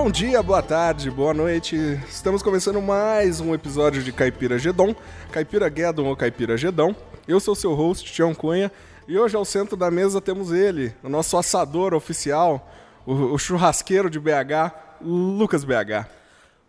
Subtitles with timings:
[0.00, 1.76] Bom dia, boa tarde, boa noite.
[2.08, 4.94] Estamos começando mais um episódio de Caipira Gedon,
[5.32, 6.94] Caipira Guedon ou Caipira Gedão.
[7.26, 8.70] Eu sou seu host, Tião Cunha,
[9.08, 12.70] e hoje ao centro da mesa temos ele, o nosso assador oficial,
[13.04, 14.72] o, o churrasqueiro de BH,
[15.02, 16.06] Lucas BH.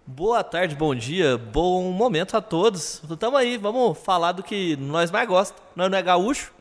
[0.07, 3.00] Boa tarde, bom dia, bom momento a todos.
[3.20, 5.61] Tamo aí, vamos falar do que nós mais gostamos.
[5.75, 6.52] Nós não é gaúcho,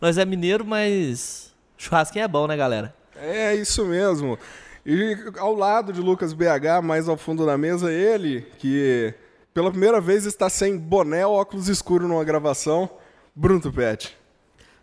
[0.00, 2.94] nós é mineiro, mas churrasquinho é bom, né, galera?
[3.14, 4.38] É isso mesmo.
[4.86, 9.14] E ao lado de Lucas BH, mais ao fundo da mesa, ele, que
[9.54, 12.88] pela primeira vez está sem boné ou óculos escuros numa gravação,
[13.34, 14.16] Bruno Tupete.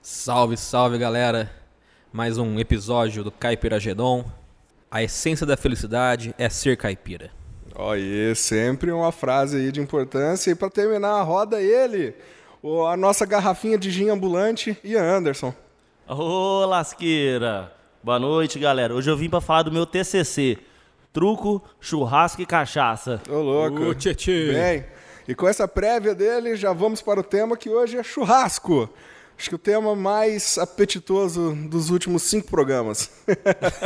[0.01, 1.51] Salve, salve galera!
[2.11, 4.25] Mais um episódio do Caipira Gedon.
[4.89, 7.29] A essência da felicidade é ser caipira.
[7.75, 10.51] Olha, sempre uma frase aí de importância.
[10.51, 12.13] E para terminar a roda, ele,
[12.61, 15.53] o- a nossa garrafinha de gin ambulante, Ian Anderson.
[16.07, 17.71] Ô, lasqueira!
[18.03, 18.93] Boa noite, galera.
[18.95, 20.57] Hoje eu vim pra falar do meu TCC.
[21.13, 23.21] Truco, churrasco e cachaça.
[23.29, 23.83] Ô, louco.
[23.89, 24.51] Ô, tchê, tchê.
[24.53, 24.85] Bem,
[25.27, 28.89] e com essa prévia dele, já vamos para o tema que hoje é churrasco.
[29.37, 33.09] Acho que o tema mais apetitoso dos últimos cinco programas.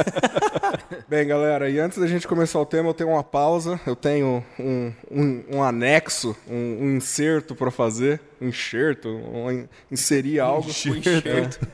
[1.07, 4.43] Bem, galera, e antes da gente começar o tema, eu tenho uma pausa, eu tenho
[4.59, 10.67] um, um, um anexo, um, um inserto para fazer, um enxerto, um, in- inserir algo.
[10.67, 11.65] Um enxerto.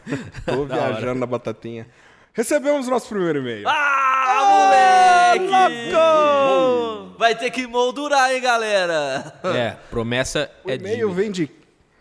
[0.45, 1.88] Tô viajando na batatinha.
[2.33, 3.67] Recebemos o nosso primeiro e-mail.
[3.67, 5.91] Ah, moleque!
[5.91, 7.15] louco!
[7.19, 9.39] Vai ter que moldurar, hein, galera?
[9.43, 11.13] É, promessa O é e-mail dívida.
[11.21, 11.51] vem, de,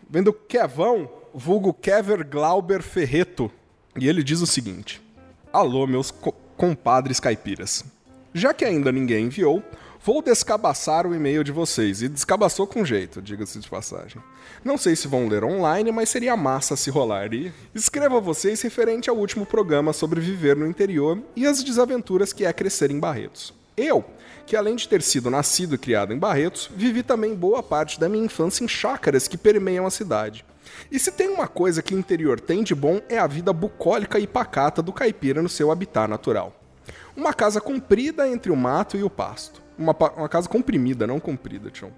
[0.09, 3.51] vem do Kevão, vulgo Kever Glauber Ferreto.
[3.99, 5.03] E ele diz o seguinte:
[5.53, 7.85] Alô, meus co- compadres caipiras.
[8.33, 9.63] Já que ainda ninguém enviou,
[10.01, 12.01] vou descabaçar o e-mail de vocês.
[12.03, 14.23] E descabaçou com jeito, diga-se de passagem.
[14.65, 17.33] Não sei se vão ler online, mas seria massa se rolar.
[17.33, 22.33] E escrevo a vocês referente ao último programa sobre viver no interior e as desaventuras
[22.33, 23.55] que é crescer em Barretos.
[23.77, 24.05] Eu,
[24.47, 28.09] que além de ter sido nascido e criado em Barretos, vivi também boa parte da
[28.09, 30.45] minha infância em chácaras que permeiam a cidade.
[30.91, 34.19] E se tem uma coisa que o interior tem de bom é a vida bucólica
[34.19, 36.55] e pacata do caipira no seu habitat natural.
[37.17, 39.63] Uma casa comprida entre o mato e o pasto.
[39.79, 41.91] Uma, uma casa comprimida, não comprida, Tião.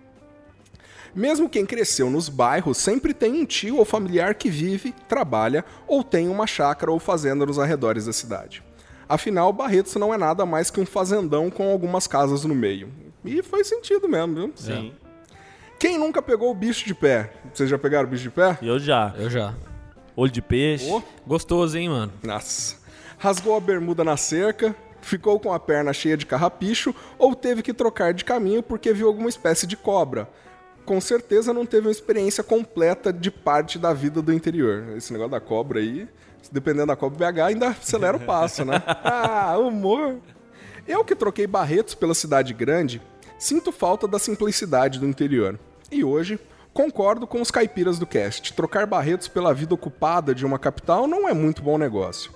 [1.14, 6.02] Mesmo quem cresceu nos bairros sempre tem um tio ou familiar que vive, trabalha ou
[6.02, 8.62] tem uma chácara ou fazenda nos arredores da cidade.
[9.08, 12.90] Afinal, Barretos não é nada mais que um fazendão com algumas casas no meio.
[13.24, 14.52] E faz sentido mesmo, viu?
[14.54, 14.92] Sim.
[15.78, 17.30] Quem nunca pegou o bicho de pé?
[17.52, 18.58] Vocês já pegaram o bicho de pé?
[18.62, 19.14] Eu já.
[19.18, 19.54] Eu já.
[20.16, 20.88] Olho de peixe.
[20.90, 21.02] Ô.
[21.26, 22.12] Gostoso, hein, mano?
[22.22, 22.76] Nossa.
[23.18, 27.74] Rasgou a bermuda na cerca, ficou com a perna cheia de carrapicho ou teve que
[27.74, 30.28] trocar de caminho porque viu alguma espécie de cobra.
[30.84, 34.96] Com certeza não teve uma experiência completa de parte da vida do interior.
[34.96, 36.08] Esse negócio da cobra aí,
[36.50, 38.82] dependendo da cobra BH, ainda acelera o passo, né?
[39.04, 40.16] Ah, humor.
[40.86, 43.00] Eu que troquei Barretos pela cidade grande,
[43.38, 45.58] sinto falta da simplicidade do interior.
[45.90, 46.40] E hoje,
[46.72, 48.52] concordo com os caipiras do cast.
[48.52, 52.32] Trocar Barretos pela vida ocupada de uma capital não é muito bom negócio.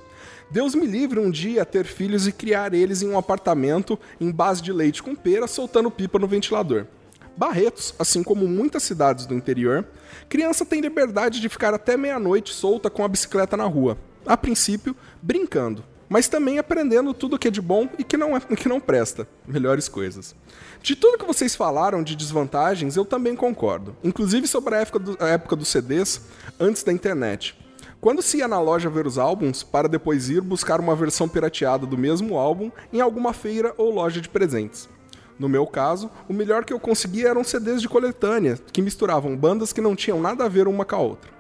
[0.49, 4.63] Deus me livre um dia ter filhos e criar eles em um apartamento em base
[4.63, 6.87] de leite com pera soltando pipa no ventilador.
[7.36, 9.86] Barretos, assim como muitas cidades do interior,
[10.28, 13.98] criança tem liberdade de ficar até meia-noite solta com a bicicleta na rua.
[14.24, 18.41] A princípio, brincando, mas também aprendendo tudo que é de bom e que não, é,
[18.56, 19.28] que não presta.
[19.47, 20.34] Melhores coisas.
[20.82, 23.94] De tudo que vocês falaram de desvantagens, eu também concordo.
[24.03, 26.22] Inclusive sobre a época, do- a época dos CDs,
[26.58, 27.54] antes da internet.
[28.00, 31.86] Quando se ia na loja ver os álbuns, para depois ir buscar uma versão pirateada
[31.86, 34.88] do mesmo álbum em alguma feira ou loja de presentes.
[35.38, 39.72] No meu caso, o melhor que eu conseguia eram CDs de coletânea, que misturavam bandas
[39.72, 41.35] que não tinham nada a ver uma com a outra.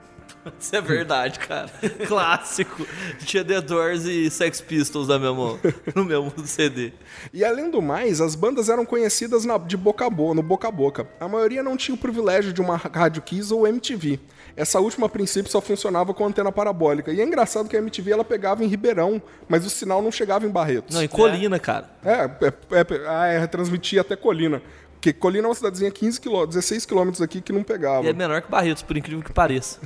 [0.58, 1.68] Isso é verdade, cara.
[2.06, 2.86] Clássico.
[3.24, 5.58] Tinha The Doors e Sex Pistols no mesmo,
[5.94, 6.92] no mesmo CD.
[7.32, 10.68] E além do mais, as bandas eram conhecidas na- de boca a boca, no boca
[10.68, 11.08] a boca.
[11.20, 14.18] A maioria não tinha o privilégio de uma rádio Kiss ou MTV.
[14.56, 17.12] Essa última, a princípio, só funcionava com antena parabólica.
[17.12, 20.46] E é engraçado que a MTV ela pegava em Ribeirão, mas o sinal não chegava
[20.46, 20.94] em Barretos.
[20.94, 21.90] Não, em Colina, cara.
[22.02, 24.62] É, é, é, ah, é, retransmitia até Colina.
[24.94, 28.06] Porque Colina é uma cidadezinha 15 km, 16 quilômetros aqui que não pegava.
[28.06, 29.78] E é menor que Barretos, por incrível que pareça.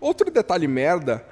[0.00, 1.24] Outro detalhe merda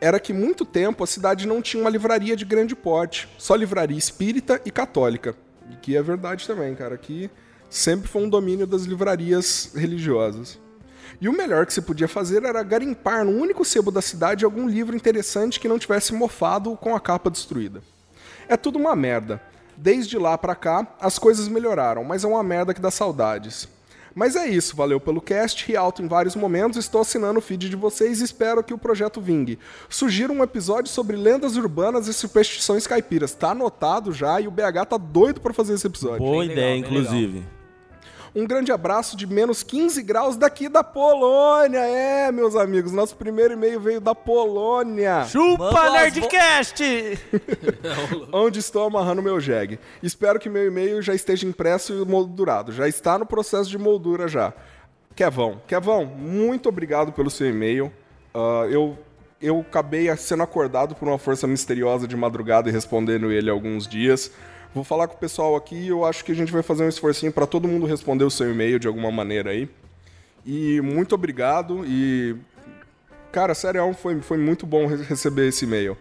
[0.00, 3.98] era que muito tempo a cidade não tinha uma livraria de grande porte, só livraria
[3.98, 5.34] espírita e católica.
[5.82, 7.30] Que é verdade também, cara, que
[7.68, 10.58] sempre foi um domínio das livrarias religiosas.
[11.20, 14.68] E o melhor que se podia fazer era garimpar no único sebo da cidade algum
[14.68, 17.82] livro interessante que não tivesse mofado com a capa destruída.
[18.48, 19.42] É tudo uma merda.
[19.76, 23.68] Desde lá pra cá, as coisas melhoraram, mas é uma merda que dá saudades.
[24.18, 27.68] Mas é isso, valeu pelo cast, ri alto em vários momentos, estou assinando o feed
[27.68, 29.60] de vocês e espero que o projeto vingue.
[29.88, 33.32] Sugiro um episódio sobre lendas urbanas e superstições caipiras.
[33.32, 36.18] Tá anotado já e o BH tá doido pra fazer esse episódio.
[36.18, 37.57] Boa Bem ideia, legal, inclusive.
[38.34, 41.80] Um grande abraço de menos 15 graus daqui da Polônia.
[41.80, 45.24] É, meus amigos, nosso primeiro e-mail veio da Polônia.
[45.24, 46.82] Chupa, umas Nerdcast!
[48.32, 49.78] onde estou amarrando meu jegue.
[50.02, 52.72] Espero que meu e-mail já esteja impresso e moldurado.
[52.72, 54.52] Já está no processo de moldura já.
[55.14, 57.92] Kevão, Kevão, muito obrigado pelo seu e-mail.
[58.32, 58.96] Ah, eu,
[59.40, 63.88] eu acabei sendo acordado por uma força misteriosa de madrugada e respondendo ele há alguns
[63.88, 64.30] dias.
[64.74, 66.88] Vou falar com o pessoal aqui e eu acho que a gente vai fazer um
[66.88, 69.68] esforcinho para todo mundo responder o seu e-mail de alguma maneira aí.
[70.46, 72.36] E muito obrigado e...
[73.32, 75.96] Cara, sério, foi, foi muito bom re- receber esse e-mail.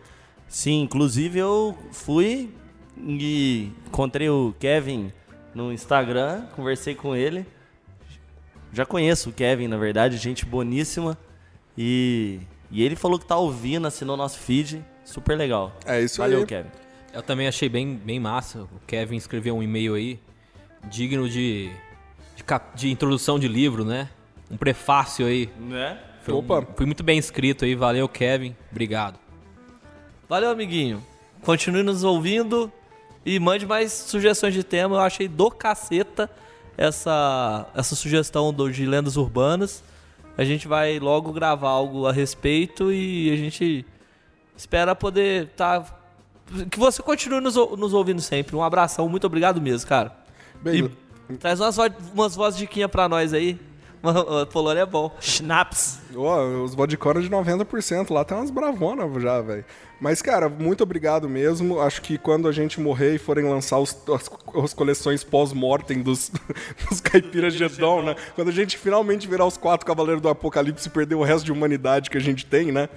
[0.48, 2.50] Sim, inclusive eu fui
[2.98, 5.12] e encontrei o Kevin
[5.54, 7.46] no Instagram, conversei com ele.
[8.72, 11.18] Já conheço o Kevin, na verdade, gente boníssima.
[11.78, 12.40] E,
[12.72, 14.84] e ele falou que tá ouvindo, assinou nosso feed.
[15.04, 15.76] Super legal.
[15.86, 16.46] É isso Valeu, aí.
[16.46, 16.70] Kevin.
[17.18, 18.60] Eu também achei bem, bem massa.
[18.62, 20.20] O Kevin escreveu um e-mail aí,
[20.84, 21.72] digno de,
[22.36, 24.08] de, cap- de introdução de livro, né?
[24.52, 25.50] Um prefácio aí.
[25.60, 26.00] Né?
[26.22, 26.62] Foi, um- Opa.
[26.76, 27.74] foi muito bem escrito aí.
[27.74, 28.56] Valeu, Kevin.
[28.70, 29.18] Obrigado.
[30.30, 31.04] Valeu, amiguinho.
[31.42, 32.72] Continue nos ouvindo
[33.26, 34.98] e mande mais sugestões de tema.
[34.98, 36.30] Eu achei do caceta
[36.78, 39.84] essa, essa sugestão do, de lendas urbanas.
[40.38, 43.84] A gente vai logo gravar algo a respeito e a gente
[44.56, 45.84] espera poder tá
[46.70, 48.56] que você continue nos, nos ouvindo sempre.
[48.56, 50.16] Um abração, muito obrigado mesmo, cara.
[50.62, 50.92] Bem,
[51.30, 51.84] E traz umas, vo-
[52.14, 53.60] umas vozes de quinha pra nós aí.
[54.54, 55.12] Polônia é bom.
[55.20, 56.00] Schnapps.
[56.16, 59.66] Ó, os vodicora de 90%, lá tem umas bravonas já, velho.
[60.00, 61.82] Mas, cara, muito obrigado mesmo.
[61.82, 64.30] Acho que quando a gente morrer e forem lançar os, as,
[64.64, 66.32] as coleções pós-mortem dos,
[66.88, 68.16] dos caipiras Gedon, né?
[68.36, 71.52] Quando a gente finalmente virar os quatro cavaleiros do apocalipse e perder o resto de
[71.52, 72.88] humanidade que a gente tem, né?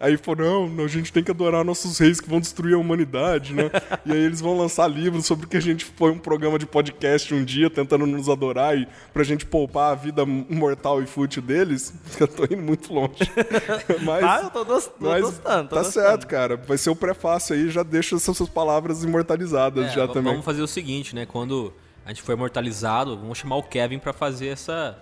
[0.00, 3.52] Aí falou, não, a gente tem que adorar nossos reis que vão destruir a humanidade,
[3.52, 3.64] né?
[4.06, 7.34] e aí eles vão lançar livros sobre que a gente foi um programa de podcast
[7.34, 11.92] um dia tentando nos adorar e pra gente poupar a vida mortal e fútil deles.
[12.20, 13.18] Eu tô indo muito longe.
[14.04, 15.68] Mas, Ah, eu tô, gos- tô mas gostando.
[15.68, 16.06] Tô tá gostando.
[16.06, 16.56] certo, cara.
[16.56, 20.32] Vai ser o prefácio aí, já deixa essas suas palavras imortalizadas É, já também.
[20.32, 21.26] Vamos fazer o seguinte, né?
[21.26, 21.72] Quando
[22.06, 24.96] a gente for imortalizado, vamos chamar o Kevin pra fazer essa,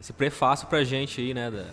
[0.00, 1.50] esse prefácio pra gente aí, né?
[1.50, 1.64] Da,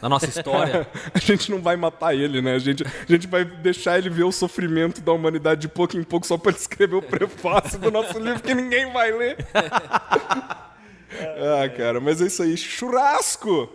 [0.00, 0.86] da nossa história.
[1.14, 2.54] A gente não vai matar ele, né?
[2.54, 6.02] A gente, a gente vai deixar ele ver o sofrimento da humanidade de pouco em
[6.02, 9.36] pouco só pra ele escrever o prefácio do nosso livro que ninguém vai ler.
[9.54, 12.56] ah, cara, mas é isso aí.
[12.56, 13.70] Churrasco!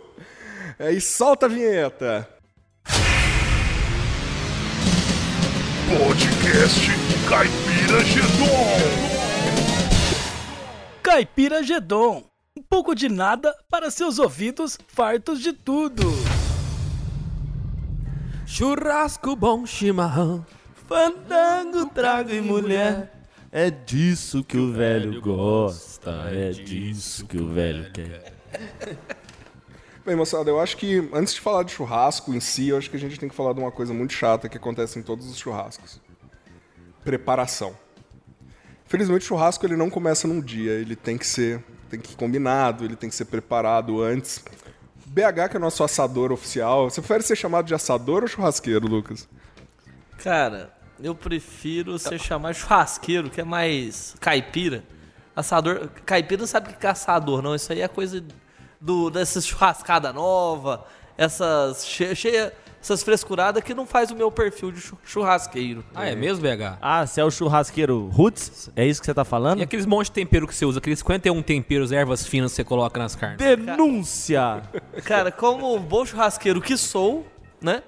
[0.78, 2.28] É, e solta a vinheta.
[5.98, 6.90] Podcast
[7.28, 9.10] Caipira Gedon.
[11.02, 12.24] Caipira Gedon.
[12.60, 16.02] Um pouco de nada para seus ouvidos fartos de tudo.
[18.44, 20.44] Churrasco bom, chimarrão.
[20.86, 23.18] Fandango, trago e mulher.
[23.50, 26.10] É disso que o velho gosta.
[26.30, 28.34] É disso que o velho quer.
[30.04, 32.96] Bem, moçada, eu acho que antes de falar de churrasco em si, eu acho que
[32.96, 35.38] a gente tem que falar de uma coisa muito chata que acontece em todos os
[35.38, 35.98] churrascos.
[37.02, 37.74] Preparação.
[38.90, 42.16] Felizmente o churrasco ele não começa num dia, ele tem que ser, tem que ir
[42.16, 44.42] combinado, ele tem que ser preparado antes.
[45.06, 49.28] BH que é nosso assador oficial, você prefere ser chamado de assador ou churrasqueiro, Lucas?
[50.18, 54.82] Cara, eu prefiro ser chamado churrasqueiro, que é mais caipira.
[55.36, 55.88] Assador.
[56.04, 57.54] Caipira não sabe que é assador, não.
[57.54, 58.24] Isso aí é coisa
[58.80, 60.84] do, dessas churrascada nova,
[61.16, 65.84] essas cheia, cheia- essas frescuradas que não faz o meu perfil de chu- churrasqueiro.
[65.94, 66.78] Ah, é mesmo, BH?
[66.80, 68.70] Ah, você é o churrasqueiro Roots?
[68.74, 69.60] É isso que você tá falando?
[69.60, 72.64] E aqueles monte de tempero que você usa, aqueles 51 temperos, ervas finas que você
[72.64, 73.38] coloca nas carnes.
[73.38, 74.62] Denúncia!
[75.04, 77.26] Cara, como bom churrasqueiro que sou,
[77.60, 77.82] né?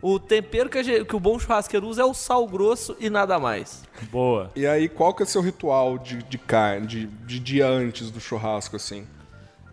[0.00, 3.10] O tempero que, a gente- que o bom churrasqueiro usa é o sal grosso e
[3.10, 3.82] nada mais.
[4.12, 4.50] Boa.
[4.54, 8.08] E aí, qual que é o seu ritual de, de carne, de, de dia antes
[8.10, 9.06] do churrasco, assim?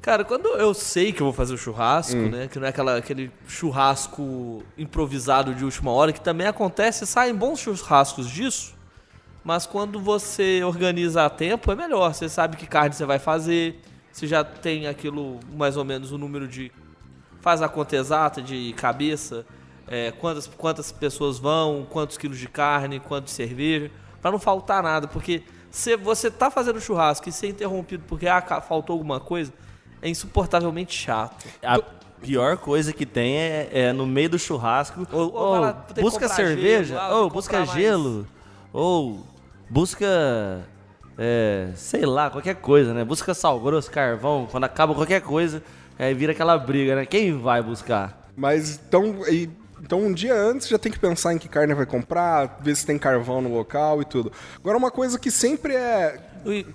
[0.06, 2.48] Cara, quando eu sei que eu vou fazer o churrasco, né?
[2.48, 7.60] Que não é aquela, aquele churrasco improvisado de última hora, que também acontece, saem bons
[7.60, 8.76] churrascos disso.
[9.44, 12.14] Mas quando você organiza a tempo, é melhor.
[12.14, 13.82] Você sabe que carne você vai fazer,
[14.12, 16.72] você já tem aquilo, mais ou menos, o número de.
[17.42, 19.44] Faz a conta exata de cabeça,
[19.88, 23.90] é, quantas, quantas pessoas vão, quantos quilos de carne, quanto de cerveja,
[24.22, 25.08] pra não faltar nada.
[25.08, 29.52] Porque se você tá fazendo churrasco e ser interrompido porque ah, faltou alguma coisa,
[30.06, 31.46] é insuportavelmente chato.
[31.64, 31.80] A
[32.22, 35.06] pior coisa que tem é, é no meio do churrasco.
[35.12, 37.72] Ou- ou Ou lá, busca cerveja, gelo, ah, ou que busca mais.
[37.72, 38.28] gelo,
[38.72, 39.26] ou
[39.70, 40.62] busca
[41.18, 43.04] é, sei lá, qualquer coisa, né?
[43.04, 45.64] Busca sal grosso, carvão, quando acaba qualquer coisa,
[45.98, 47.06] aí vira aquela briga, né?
[47.06, 48.30] Quem vai buscar?
[48.36, 49.50] Mas então, e-
[49.82, 52.86] então um dia antes já tem que pensar em que carne vai comprar, ver se
[52.86, 54.32] tem carvão no local e tudo.
[54.58, 56.66] Agora uma coisa que sempre é E,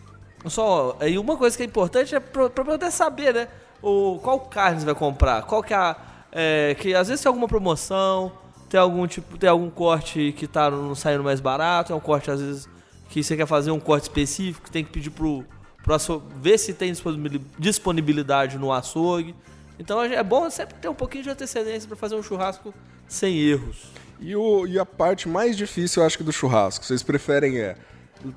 [0.47, 3.49] só, e uma coisa que é importante é pra poder saber, né?
[3.83, 5.97] O, qual carne você vai comprar, qual que é a...
[6.33, 8.33] é, que às vezes tem alguma promoção,
[8.69, 12.31] tem algum tipo, tem algum corte que tá no, saindo mais barato, é um corte
[12.31, 12.69] às vezes
[13.09, 15.45] que você quer fazer um corte específico, tem que pedir pro,
[15.83, 19.35] pro açougue, ver se tem disponibili- disponibilidade no açougue.
[19.79, 22.73] Então é bom sempre ter um pouquinho de antecedência pra fazer um churrasco
[23.09, 23.91] sem erros.
[24.21, 27.77] E, o, e a parte mais difícil, eu acho que do churrasco, vocês preferem é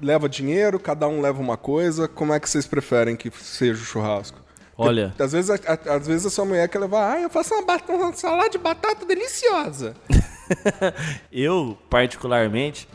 [0.02, 3.86] leva dinheiro, cada um leva uma coisa, como é que vocês preferem que seja o
[3.86, 4.42] churrasco?
[4.78, 5.10] Olha.
[5.10, 7.78] Porque, às vezes, a, às vezes a sua mulher quer levar, ah, eu faço uma,
[7.90, 9.96] uma salada de batata deliciosa.
[11.32, 12.88] Eu, particularmente,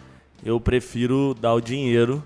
[0.44, 2.22] eu prefiro dar o dinheiro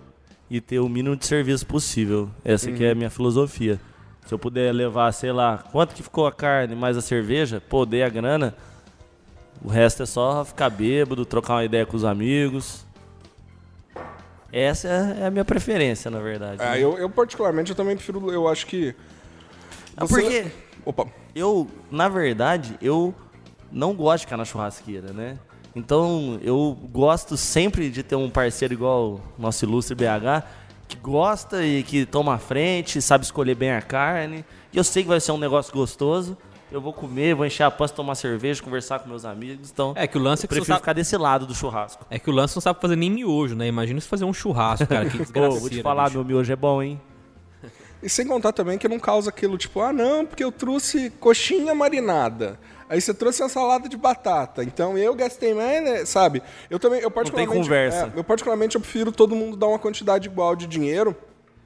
[0.51, 2.29] e ter o mínimo de serviço possível.
[2.45, 3.81] Essa que é a minha filosofia.
[4.27, 7.87] Se eu puder levar, sei lá, quanto que ficou a carne mais a cerveja, pô,
[7.87, 8.55] dei a grana,
[9.65, 12.85] o resto é só ficar bêbado, trocar uma ideia com os amigos.
[14.53, 16.59] Essa é a minha preferência, na verdade.
[16.61, 18.95] Ah, eu, eu, particularmente, eu também prefiro, eu acho que...
[19.97, 20.53] Ah, você- porque
[20.85, 23.15] Opa, eu, na verdade, eu
[23.71, 25.39] não gosto de ficar na churrasqueira, né?
[25.75, 30.45] Então, eu gosto sempre de ter um parceiro igual o nosso ilustre BH,
[30.87, 34.45] que gosta e que toma a frente, sabe escolher bem a carne.
[34.71, 36.37] E eu sei que vai ser um negócio gostoso.
[36.73, 39.71] Eu vou comer, vou encher a pança, tomar cerveja, conversar com meus amigos.
[39.71, 42.07] Então, É que o lance eu é que prefiro sabe- ficar desse lado do churrasco.
[42.11, 43.67] É que o lance não sabe fazer nem miojo, né?
[43.67, 45.05] Imagina se fazer um churrasco, cara.
[45.05, 46.17] Que Pô, desgraceira, vou te falar, bicho.
[46.17, 47.01] meu miojo é bom, hein?
[48.03, 51.73] E sem contar também que não causa aquilo tipo, ah não, porque eu trouxe coxinha
[51.75, 52.59] marinada.
[52.89, 54.65] Aí você trouxe uma salada de batata.
[54.65, 56.05] Então eu gastei mais, né?
[56.05, 56.43] sabe?
[56.69, 58.13] Eu também, eu particularmente, conversa.
[58.15, 61.15] é, eu particularmente eu prefiro todo mundo dar uma quantidade igual de dinheiro.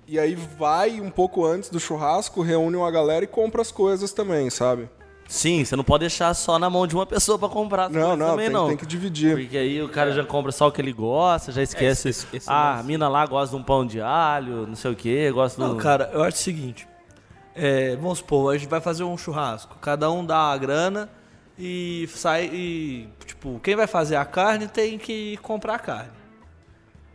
[0.07, 4.13] E aí vai um pouco antes do churrasco, reúne uma galera e compra as coisas
[4.13, 4.89] também, sabe?
[5.29, 8.31] Sim, você não pode deixar só na mão de uma pessoa pra comprar Não, não,
[8.31, 8.69] também, tem, não.
[8.69, 9.37] tem que dividir.
[9.37, 12.09] Porque aí o cara já compra só o que ele gosta, já esquece.
[12.11, 14.95] esse- esse ah, a mina lá gosta de um pão de alho, não sei o
[14.97, 15.83] que, gosta Não, do.
[15.83, 16.87] cara, eu acho o seguinte.
[17.57, 19.77] é, vamos supor, a gente vai fazer um churrasco.
[19.81, 21.09] Cada um dá a grana
[21.59, 23.09] e sai e.
[23.27, 26.11] Tipo, quem vai fazer a carne tem que comprar a carne.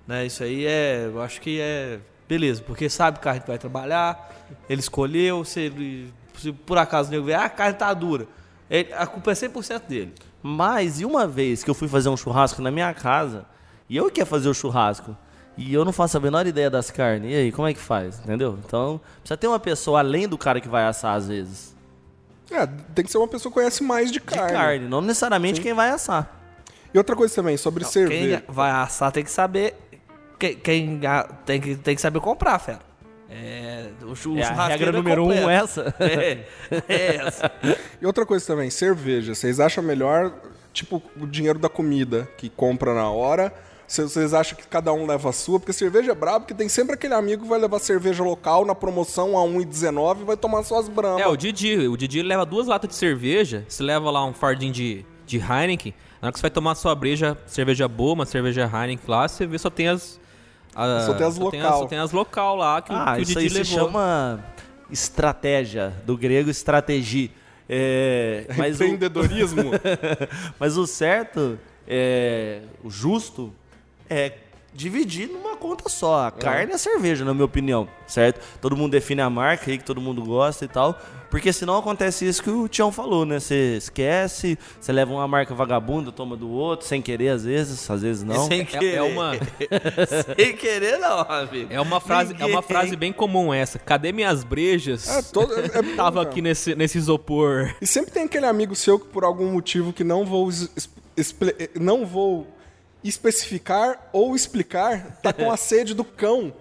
[0.08, 0.26] Né?
[0.26, 1.06] Isso aí é.
[1.06, 2.00] Eu acho que é.
[2.28, 4.32] Beleza, porque sabe o carne que vai trabalhar,
[4.70, 8.28] ele escolheu, se, ele, se por acaso o nego ver, ah, a carne tá dura.
[8.70, 10.14] Ele- a culpa é 100% dele.
[10.42, 13.46] Mas e uma vez que eu fui fazer um churrasco na minha casa,
[13.90, 15.16] e eu que ia fazer o churrasco,
[15.58, 18.20] e eu não faço a menor ideia das carnes, e aí, como é que faz?
[18.20, 18.58] Entendeu?
[18.66, 21.76] Então, precisa ter uma pessoa além do cara que vai assar às vezes.
[22.50, 24.52] É, tem que ser uma pessoa que conhece mais de De carne.
[24.52, 26.30] carne, não necessariamente quem vai assar.
[26.94, 28.44] E outra coisa também, sobre Quem cerveja.
[28.50, 29.76] vai assar tem que saber.
[30.40, 31.00] Quem, quem
[31.46, 32.80] tem, que, tem que saber comprar, fera.
[33.32, 35.50] É, o, chu- É a regra número um completo.
[35.50, 35.96] essa.
[36.00, 36.46] É,
[36.90, 37.52] é essa.
[38.02, 39.34] E outra coisa também, cerveja.
[39.34, 40.34] Vocês acham melhor,
[40.74, 43.54] tipo, o dinheiro da comida que compra na hora?
[43.88, 45.60] Se Vocês acham que cada um leva a sua?
[45.60, 48.74] Porque cerveja é brabo, porque tem sempre aquele amigo que vai levar cerveja local na
[48.74, 51.22] promoção a 1,19 e vai tomar suas bramas.
[51.22, 51.76] É, o Didi.
[51.90, 53.66] O Didi leva duas latas de cerveja.
[53.68, 55.94] Você leva lá um fardinho de, de Heineken.
[56.22, 59.46] Na hora que você vai tomar sua breja, cerveja boa, uma cerveja Heineken lá, você
[59.46, 60.21] vê só tem as.
[61.06, 61.80] Só tem as local.
[61.80, 64.44] só tem as local lá que, o- Ah, que o isso Didi aí se chama
[64.90, 67.30] estratégia, do grego estratégia.
[67.70, 69.72] É, mas, o, Empreendedorismo.
[70.60, 73.54] mas o certo, é, o justo,
[74.10, 74.34] é
[74.74, 76.28] dividir numa conta só.
[76.28, 78.40] A carne e a cerveja, na minha opinião, certo?
[78.62, 81.00] Todo mundo define a marca aí que todo mundo gosta e tal.
[81.30, 83.40] Porque senão acontece isso que o Tião falou, né?
[83.40, 88.02] Você esquece, você leva uma marca vagabunda, toma do outro, sem querer às vezes, às
[88.02, 88.48] vezes não.
[88.48, 88.96] Sem É, querer.
[88.96, 89.32] é uma,
[90.36, 91.72] Sem querer, não, amigo.
[91.72, 93.80] é, uma frase, é uma frase bem comum essa.
[93.80, 95.08] Cadê minhas brejas?
[95.08, 96.30] É, todo- é- é bom, Tava cara.
[96.30, 97.74] aqui nesse, nesse isopor.
[97.82, 100.90] E sempre tem aquele amigo seu que por algum motivo que não vou es- es-
[101.16, 102.46] expli- não vou
[103.04, 106.54] especificar ou explicar, tá com a sede do cão.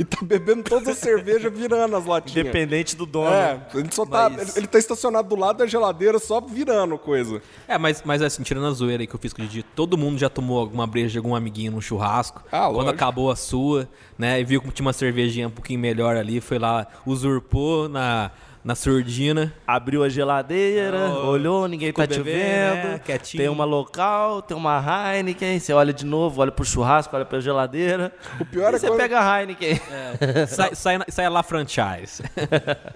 [0.00, 2.36] E tá bebendo toda a cerveja virando as latinhas.
[2.46, 3.34] Independente do dono.
[3.34, 4.28] É, ele só tá.
[4.30, 7.42] Mas- Ele, ele tá estacionado do lado da geladeira só virando coisa.
[7.66, 9.98] É, mas, mas assim, tirando a zoeira aí que eu fiz com o Didi, todo
[9.98, 12.44] mundo já tomou alguma breja de algum amiguinho no churrasco.
[12.52, 12.90] Ah, Quando lógico.
[12.94, 14.40] acabou a sua, né?
[14.40, 18.30] E viu que tinha uma cervejinha um pouquinho melhor ali, foi lá, usurpou na,
[18.64, 19.52] na surdina.
[19.66, 22.88] Abriu a geladeira, Oh, olhou, ninguém tá te bebendo, vendo.
[22.92, 22.98] né?
[23.04, 23.42] Quietinho.
[23.42, 24.82] Tem uma local, tem uma
[25.14, 25.58] Heineken.
[25.58, 28.12] Você olha de novo, olha pro churrasco, olha pra geladeira.
[28.40, 29.80] O pior e é você quando- pega a Heineken.
[30.48, 32.22] Sai, sai, na- sai lá franchise.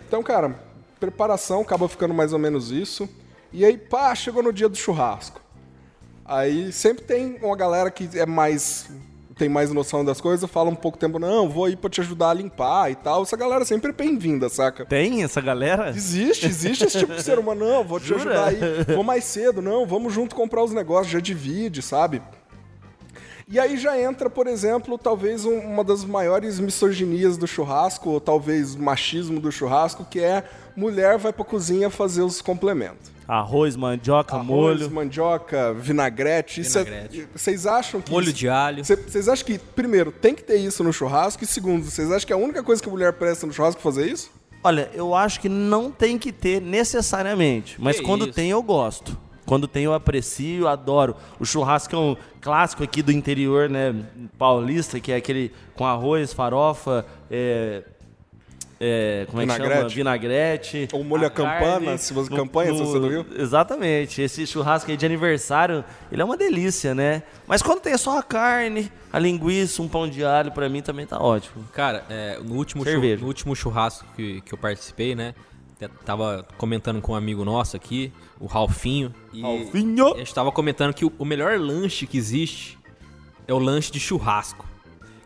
[0.07, 0.55] Então, cara,
[1.01, 3.09] preparação acaba ficando mais ou menos isso.
[3.53, 5.41] E aí, pá, chegou no dia do churrasco.
[6.25, 8.89] Aí sempre tem uma galera que é mais.
[9.43, 12.31] Tem mais noção das coisas, fala um pouco tempo, não, vou ir pra te ajudar
[12.31, 13.23] a limpar e tal.
[13.25, 14.87] Essa galera sempre é bem-vinda, saca?
[14.87, 15.91] Tem essa galera?
[15.91, 17.67] Existe, existe esse tipo de ser humano.
[17.69, 18.21] Não, vou te Jura?
[18.21, 18.95] ajudar aí.
[18.95, 22.23] Vou mais cedo, não, vamos junto comprar os negócios, já divide, sabe?
[23.49, 28.21] E aí já entra, por exemplo, talvez um- uma das maiores misoginias do churrasco, ou
[28.21, 30.45] talvez machismo do churrasco, que é
[30.77, 33.11] mulher vai pra cozinha fazer os complementos.
[33.29, 34.47] Arroz, mandioca, Arroz,
[34.81, 34.91] molho.
[34.91, 36.61] mandioca, vinagrete.
[36.61, 37.29] Isso é- Vinagrete.
[37.35, 38.11] Vocês acham que.
[38.11, 38.85] Molho isso- de alho.
[38.85, 41.43] Cê- Vocês acham que, primeiro, tem que ter isso no churrasco?
[41.45, 43.81] E segundo, vocês acham que é a única coisa que a mulher presta no churrasco
[43.81, 44.31] é fazer isso?
[44.65, 48.33] Olha, eu acho que não tem que ter necessariamente, mas Que quando isso?
[48.35, 49.17] tem eu gosto.
[49.45, 51.17] Quando tem eu aprecio, adoro.
[51.41, 53.93] O churrasco é um clássico aqui do interior, né,
[54.39, 57.83] paulista, que é aquele com arroz, farofa, é,
[58.85, 59.65] é, como é que chama?
[59.69, 59.95] Vinagrete.
[59.95, 60.89] Vinagrete.
[60.93, 63.27] Ou molho a campana, carne, se você- campanha, se você não viu.
[63.37, 64.21] Exatamente.
[64.21, 67.23] Esse churrasco aí de aniversário, ele é uma delícia, né?
[67.47, 71.07] Mas quando tem só a carne, a linguiça, um pão de alho, pra mim também
[71.07, 71.65] tá ótimo.
[71.73, 73.21] Cara, é, no, último Cerveja.
[73.23, 75.33] no último churrasco que, que eu participei, né?
[76.05, 79.13] Tava comentando com um amigo nosso aqui, o Ralfinho.
[79.33, 80.15] E Ralfinho!
[80.15, 82.79] A gente tava comentando que o melhor lanche que existe
[83.49, 84.65] é o lanche de churrasco.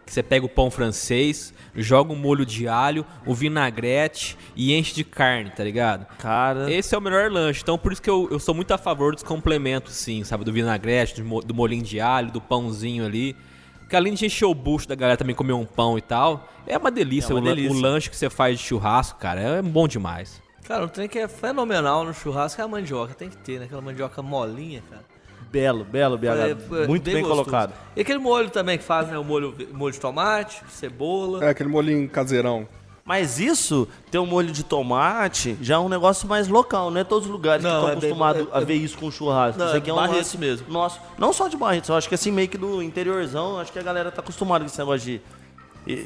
[0.06, 4.94] Que você pega o pão francês, joga um molho de alho, o vinagrete e enche
[4.94, 6.06] de carne, tá ligado?
[6.18, 8.78] Cara, Esse é o melhor lanche, então por isso que eu, eu sou muito a
[8.78, 10.44] favor dos complementos, sim, sabe?
[10.44, 13.36] Do vinagrete, do, do molinho de alho, do pãozinho ali.
[13.80, 16.76] Porque além de encher o bucho da galera também comer um pão e tal, é
[16.78, 17.72] uma delícia, É uma o, delícia.
[17.76, 20.40] o lanche que você faz de churrasco, cara, é bom demais.
[20.66, 23.14] Cara, um trem que é fenomenal no churrasco é a mandioca.
[23.14, 23.66] Tem que ter, né?
[23.66, 25.04] Aquela mandioca molinha, cara.
[25.50, 26.26] Belo, belo, BH.
[26.26, 26.50] É,
[26.82, 27.44] é Muito bem, gostoso.
[27.44, 27.72] colocado.
[27.94, 29.18] E aquele molho também que faz, né?
[29.18, 31.44] O molho, molho de tomate, cebola.
[31.44, 32.66] É aquele molinho caseirão.
[33.04, 37.04] Mas isso, ter um molho de tomate, já é um negócio mais local, não é
[37.04, 39.58] todos os lugares Não, que estão é bem- acostumados é- a ver isso com churrasco.
[39.60, 40.66] Não, isso é aqui é um Barretos mesmo.
[40.68, 43.78] Nosso, não só de Barretos, eu acho que assim meio que do interiorzão, acho que
[43.78, 45.20] a galera tá acostumada com esse negócio de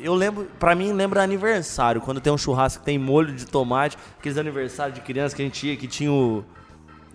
[0.03, 3.97] eu lembro, pra mim lembra aniversário, quando tem um churrasco que tem molho de tomate,
[4.19, 6.45] aqueles aniversários de criança que a gente ia, que tinha o,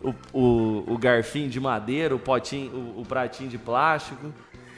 [0.04, 4.34] o, o, o garfinho de madeira, o potinho, o, o pratinho de plástico.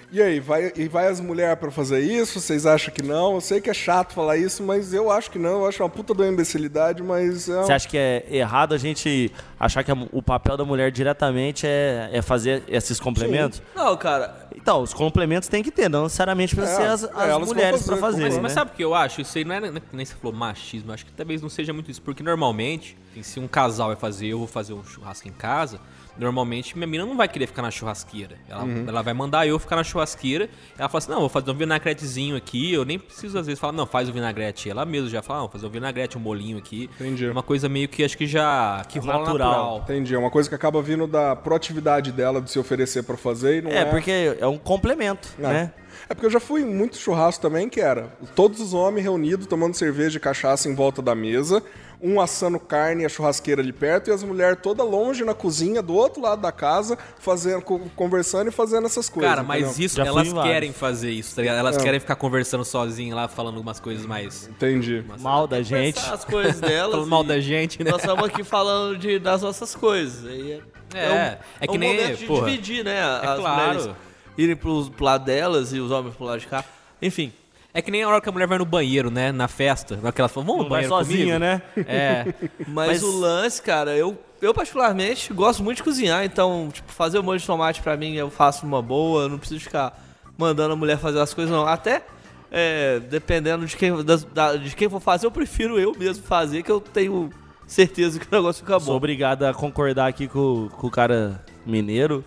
[0.10, 2.40] E aí, vai, e vai as mulheres pra fazer isso?
[2.40, 3.36] Vocês acham que não?
[3.36, 5.62] Eu sei que é chato falar isso, mas eu acho que não.
[5.62, 8.78] Eu acho uma puta de uma imbecilidade, mas é Você acha que é errado a
[8.78, 13.62] gente achar que o papel da mulher diretamente é, é fazer esses complementos?
[13.76, 14.47] Não, cara.
[14.68, 17.46] Então, os complementos tem que ter, não necessariamente precisa É, ser as, é, as vão
[17.46, 18.22] mulheres fazer, para fazer.
[18.24, 18.42] Mas, né?
[18.42, 19.22] mas sabe o que eu acho?
[19.22, 21.72] Isso aí não é nem nem você falou machismo, eu acho que talvez não seja
[21.72, 22.02] muito isso.
[22.02, 25.80] Porque normalmente, se um casal vai fazer, eu vou fazer um churrasco em casa,
[26.20, 28.36] normalmente minha mina não vai querer ficar na churrasqueira.
[28.50, 28.86] Ela, Uhum.
[28.88, 30.50] ela vai mandar eu ficar na churrasqueira.
[30.78, 32.74] Ela fala assim: não, vou fazer um vinagretezinho aqui.
[32.74, 34.70] Eu nem preciso às vezes falar, não, faz o vinagrete.
[34.70, 36.90] Ela mesma já fala, não, vou fazer um vinagrete, um molinho aqui.
[37.00, 37.26] Entendi.
[37.26, 38.84] É uma coisa meio que acho que já.
[38.88, 39.48] que rola Natural.
[39.50, 39.80] natural.
[39.84, 40.16] Entendi.
[40.16, 43.62] É uma coisa que acaba vindo da proatividade dela de se oferecer pra fazer e
[43.62, 43.78] não é.
[43.80, 45.42] É, porque é um complemento, É.
[45.42, 45.74] né?
[46.10, 49.46] É porque eu já fui em muito churrasco também, que era todos os homens reunidos
[49.46, 51.62] tomando cerveja e cachaça em volta da mesa,
[52.02, 55.82] um assando carne e a churrasqueira ali perto, e as mulheres toda longe na cozinha,
[55.82, 59.30] do outro lado da casa, fazendo, co- conversando e fazendo essas coisas.
[59.32, 59.86] Cara, mas entendeu?
[59.86, 61.58] isso, Já elas querem fazer isso, tá ligado?
[61.58, 61.82] Elas É.
[61.84, 64.48] querem ficar conversando sozinhas lá, falando algumas coisas mais.
[64.48, 65.04] Entendi.
[65.20, 66.00] Mal da gente.
[66.00, 66.92] As coisas delas.
[66.92, 67.90] Falando mal da gente, né?
[67.92, 70.26] Nós estamos aqui falando de, das nossas coisas.
[70.30, 70.62] Aí
[70.94, 73.02] é, É, é que um nem, momento de porra, dividir, né?
[73.02, 73.62] As claro.
[73.76, 73.90] mulheres
[74.38, 76.64] irem pro, pro lado delas e os homens pro lado de cá.
[77.02, 77.34] Enfim.
[77.74, 79.32] É que nem a hora que a mulher vai no banheiro, né?
[79.32, 79.96] Na festa.
[79.98, 81.40] Na hora que ela fala, vamos no Não vai banheiro sozinha, comigo?
[81.40, 81.62] né?
[81.88, 82.26] É.
[82.68, 87.20] Mas, Mas- o lance, cara, eu, eu particularmente gosto muito de cozinhar, então, tipo, fazer
[87.20, 90.04] o molho de tomate pra mim eu faço numa boa, eu não preciso ficar
[90.38, 91.68] mandando a mulher fazer as coisas, não.
[91.68, 92.04] Até,
[92.52, 96.64] é, dependendo de quem, das- da- de quem for fazer, eu prefiro eu mesmo fazer,
[96.64, 97.30] que eu tenho
[97.68, 98.98] certeza que o negócio fica Sou bom.
[98.98, 102.24] obrigado a concordar aqui com, com o cara mineiro,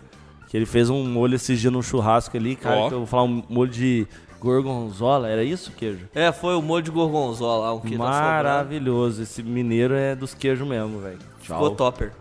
[0.48, 3.22] que ele fez um molho esses dias no churrasco ali, cara, que eu vou falar
[3.24, 4.07] um molho de
[4.40, 6.09] gorgonzola, era isso, queijo?
[6.14, 8.11] É, foi o molho de gorgonzola, um que sobrando.
[8.12, 11.18] Maravilhoso, esse mineiro é dos queijos mesmo, velho.
[11.40, 12.12] Ficou topper.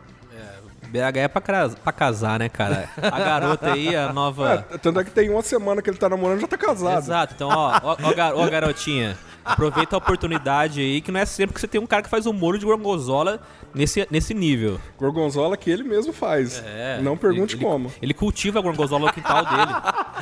[0.91, 2.89] BH é pra, cras- pra casar, né, cara?
[2.97, 4.65] A garota aí, a nova.
[4.71, 6.97] É, tanto é que tem uma semana que ele tá namorando e já tá casado.
[6.97, 9.15] Exato, então, ó, ó, ó, gar- ó, garotinha.
[9.45, 12.25] Aproveita a oportunidade aí, que não é sempre que você tem um cara que faz
[12.25, 13.39] um molho de gorgonzola
[13.73, 14.79] nesse, nesse nível.
[14.97, 16.63] Gorgonzola que ele mesmo faz.
[16.65, 16.99] É.
[17.01, 17.87] Não pergunte ele, como.
[17.87, 19.71] Ele, ele cultiva a gorgonzola no quintal dele.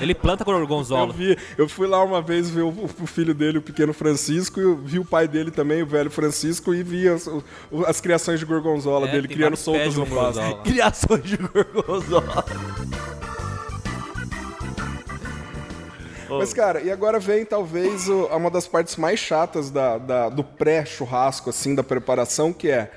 [0.01, 1.11] Ele planta Eu gorgonzola.
[1.13, 4.63] vi, eu fui lá uma vez ver o, o filho dele, o pequeno Francisco, e
[4.63, 7.27] eu vi o pai dele também, o velho Francisco, e vi as,
[7.87, 10.61] as criações de gorgonzola É, dele criando soltas no gorgonzola.
[10.63, 12.45] Criações de gorgonzola.
[16.29, 20.43] Mas, cara, e agora vem talvez o- uma das partes mais chatas da, da- do
[20.43, 22.91] pré-churrasco, assim, da preparação, que é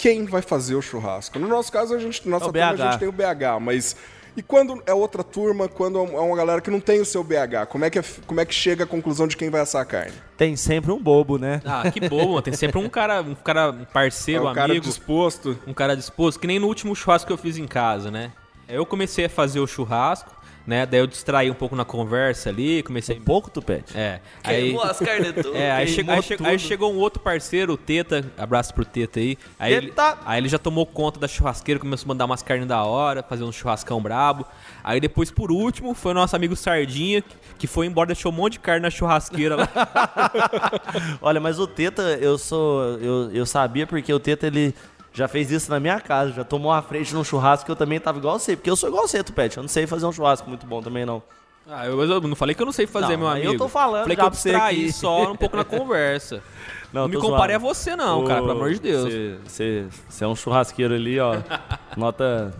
[0.00, 1.38] quem vai fazer o churrasco.
[1.38, 2.82] No nosso caso, a gente, nossa É o turma, a BH.
[2.82, 3.96] gente tem o BH, mas
[4.36, 7.66] E quando é outra turma, quando é uma galera que não tem o seu BH,
[7.68, 9.84] como é que, é- como é que chega a conclusão de quem vai assar a
[9.84, 10.12] carne?
[10.38, 11.60] Tem sempre um bobo, né?
[11.64, 12.42] Ah, que bom, mano.
[12.42, 15.58] Tem sempre um cara, um cara, um parceiro, é cara amigo, disposto.
[15.66, 18.30] um cara disposto, que nem no último churrasco que eu fiz em casa, né?
[18.68, 20.30] Eu comecei a fazer o churrasco,
[20.66, 20.86] né?
[20.86, 23.18] Daí eu distraí um pouco na conversa ali, comecei.
[23.18, 23.96] Um pouco, Tupete.
[23.96, 24.20] É.
[24.44, 25.54] Aí, as carnes todas.
[25.54, 26.46] é, aí, chegou, aí, che- tudo.
[26.48, 29.36] aí chegou um outro parceiro, o Teta, abraço pro Teta aí.
[29.58, 30.18] Aí ele, Teta!
[30.24, 33.44] aí ele já tomou conta da churrasqueira, começou a mandar umas carnes da hora, fazer
[33.44, 34.46] um churrascão brabo.
[34.84, 37.22] Aí depois, por último, foi o nosso amigo Sardinha,
[37.58, 39.68] que foi embora, deixou um monte de carne na churrasqueira lá.
[41.20, 42.82] Olha, mas o Teta, eu sou.
[42.98, 44.74] Eu, eu sabia porque o Teta, ele
[45.12, 47.98] já fez isso na minha casa, já tomou a frente num churrasco que eu também
[48.00, 48.56] tava igual você.
[48.56, 49.56] Porque eu sou igual você, Tupete.
[49.56, 51.22] Eu não sei fazer um churrasco muito bom também, não.
[51.68, 53.52] Ah, eu, eu não falei que eu não sei fazer, Não, meu amigo.
[53.52, 54.92] eu tô falando Falei já que eu aqui.
[54.92, 56.42] só um pouco na conversa.
[56.92, 59.14] Não, me tô compare a você não, cara, pelo amor de Deus.
[59.46, 59.86] Você-
[60.20, 61.36] é um churrasqueiro ali, ó.
[61.96, 62.52] nota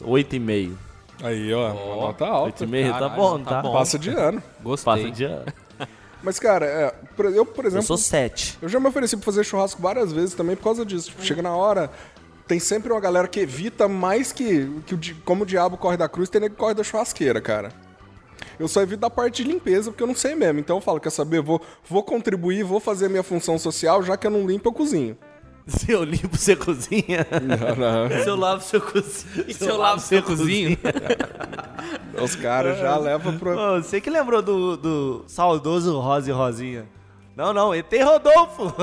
[0.00, 0.72] 8,5.
[1.22, 2.64] Aí, ó, uma nota alta.
[2.64, 3.60] 8,5 tá bom, tá tá?
[3.60, 3.72] bom.
[3.74, 4.42] Passa de ano.
[4.62, 4.94] Gostei.
[4.94, 5.44] Passa de ano.
[6.22, 6.94] Mas, cara, é,
[7.34, 8.58] eu, por Eu exemplo, sou 7.
[8.60, 11.10] eu já me ofereci pra fazer churrasco várias vezes também por causa disso.
[11.10, 11.90] Tipo, chega na hora,
[12.48, 16.08] tem sempre uma galera que evita mais que, que o, como o diabo corre da
[16.08, 17.70] cruz, tem nego que corre da churrasqueira, cara.
[18.58, 20.58] Eu só evito da parte de limpeza, porque eu não sei mesmo.
[20.58, 24.16] Então eu falo, quer saber, vou, vou contribuir, vou fazer a minha função social, já
[24.16, 25.16] que eu não limpo, eu cozinho.
[25.68, 27.26] Se eu limpo, você cozinha.
[27.42, 28.08] Não, não.
[28.22, 29.52] Se eu lavo seu cozinho.
[29.52, 30.78] Se eu lavo seu cozinho,
[32.22, 33.58] Os caras já levam pro.
[33.58, 36.86] Ô, você que lembrou do, do saudoso Rosa e Rosinha.
[37.36, 38.74] Não, não, ET Rodolfo.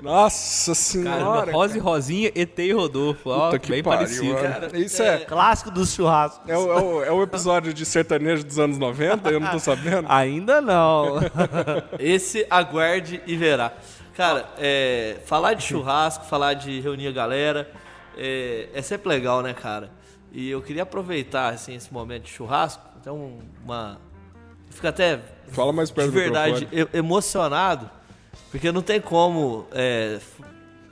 [0.00, 1.52] Nossa cara, senhora.
[1.52, 3.28] Rosa e Rosinha, ET e Rodolfo.
[3.28, 4.32] Ó, Puta que bem pariu, parecido.
[4.32, 4.76] mano.
[4.78, 6.48] Isso é, Clássico dos churrascos.
[6.48, 9.58] é, o, é, o, é o episódio de sertanejo dos anos 90, eu não tô
[9.58, 10.06] sabendo.
[10.08, 11.16] Ainda não.
[11.98, 13.74] Esse aguarde e verá.
[14.18, 17.70] Cara, é, falar de churrasco, falar de reunir a galera,
[18.16, 19.92] é, é sempre legal, né, cara?
[20.32, 24.00] E eu queria aproveitar, assim, esse momento de churrasco, então, uma...
[24.70, 25.20] Fica até
[25.52, 27.88] Fala mais perto de verdade emocionado,
[28.50, 30.18] porque não tem como é,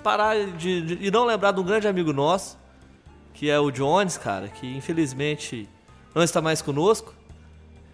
[0.04, 2.56] parar de, de- e não lembrar de um grande amigo nosso,
[3.34, 5.68] que é o Jones, cara, que infelizmente
[6.14, 7.12] não está mais conosco.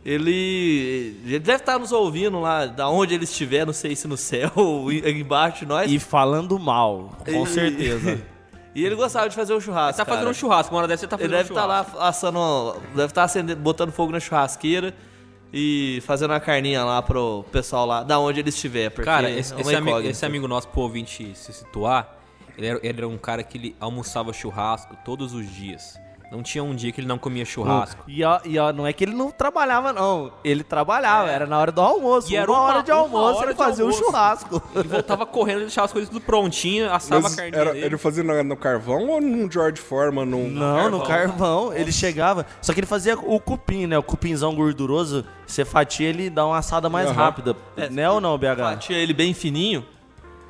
[0.05, 4.17] Ele, ele deve estar nos ouvindo lá, da onde ele estiver, não sei se no
[4.17, 5.91] céu ou em- embaixo de nós.
[5.91, 8.21] E falando mal, com E- certeza.
[8.75, 9.99] E ele gostava de fazer o churrasco.
[9.99, 10.31] Tá fazendo cara.
[10.31, 11.99] um churrasco, uma hora dessa você tá Ele fazendo deve um estar churrasco.
[11.99, 14.95] lá assando, deve estar acendendo, botando fogo na churrasqueira
[15.53, 18.88] e fazendo uma carninha lá pro pessoal lá, da onde ele estiver.
[18.88, 22.17] Porque Cara, esse, é esse amigo, esse amigo nosso, pro ouvinte se situar,
[22.57, 26.01] ele era, ele era um cara que ele almoçava churrasco todos os dias.
[26.33, 28.03] Não tinha um dia que ele não comia churrasco.
[28.09, 30.33] E, ó, e ó, não é que ele não trabalhava, não.
[30.42, 32.33] Ele trabalhava, era na hora do almoço.
[32.33, 34.01] E era uma, uma- hora de almoço hora ele de fazia almoço.
[34.01, 34.62] um churrasco.
[34.75, 37.85] Ele voltava correndo, ele deixava as coisas tudo prontinho, assava Mas a carninha era, dele.
[37.85, 40.25] ele fazia no, no carvão ou num George Foreman?
[40.25, 40.49] Num...
[40.49, 41.71] Não, no carvão.
[41.75, 42.47] Ele chegava.
[42.62, 43.99] Só que ele fazia o cupim, né?
[43.99, 45.27] O cupinzão gorduroso.
[45.47, 47.14] Você fatia, ele dá uma assada mais Aham.
[47.14, 47.55] rápida.
[47.77, 48.57] É, né ou não, BH?
[48.57, 49.85] Fatia ele bem fininho,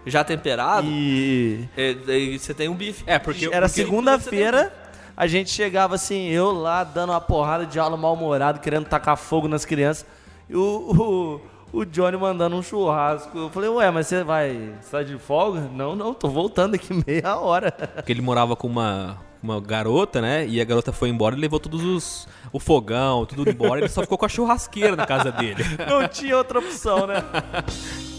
[0.07, 1.68] já temperado, E.
[2.07, 3.03] daí você tem um bife.
[3.05, 4.73] É, porque Era segunda-feira.
[5.16, 9.46] A gente chegava assim, eu lá dando uma porrada de aula mal-humorado, querendo tacar fogo
[9.46, 10.07] nas crianças.
[10.48, 11.40] E o,
[11.72, 13.37] o, o Johnny mandando um churrasco.
[13.37, 14.72] Eu falei, ué, mas você vai.
[14.81, 15.61] Você tá de folga?
[15.72, 17.72] Não, não, tô voltando aqui meia hora.
[17.72, 20.46] Porque ele morava com uma, uma garota, né?
[20.46, 22.29] E a garota foi embora e levou todos os.
[22.53, 23.81] o fogão, tudo embora.
[23.81, 25.62] Ele só ficou com a churrasqueira na casa dele.
[25.88, 27.22] Não tinha outra opção, né?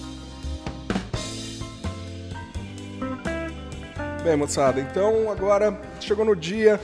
[4.24, 6.80] Bem, moçada, então agora chegou no dia.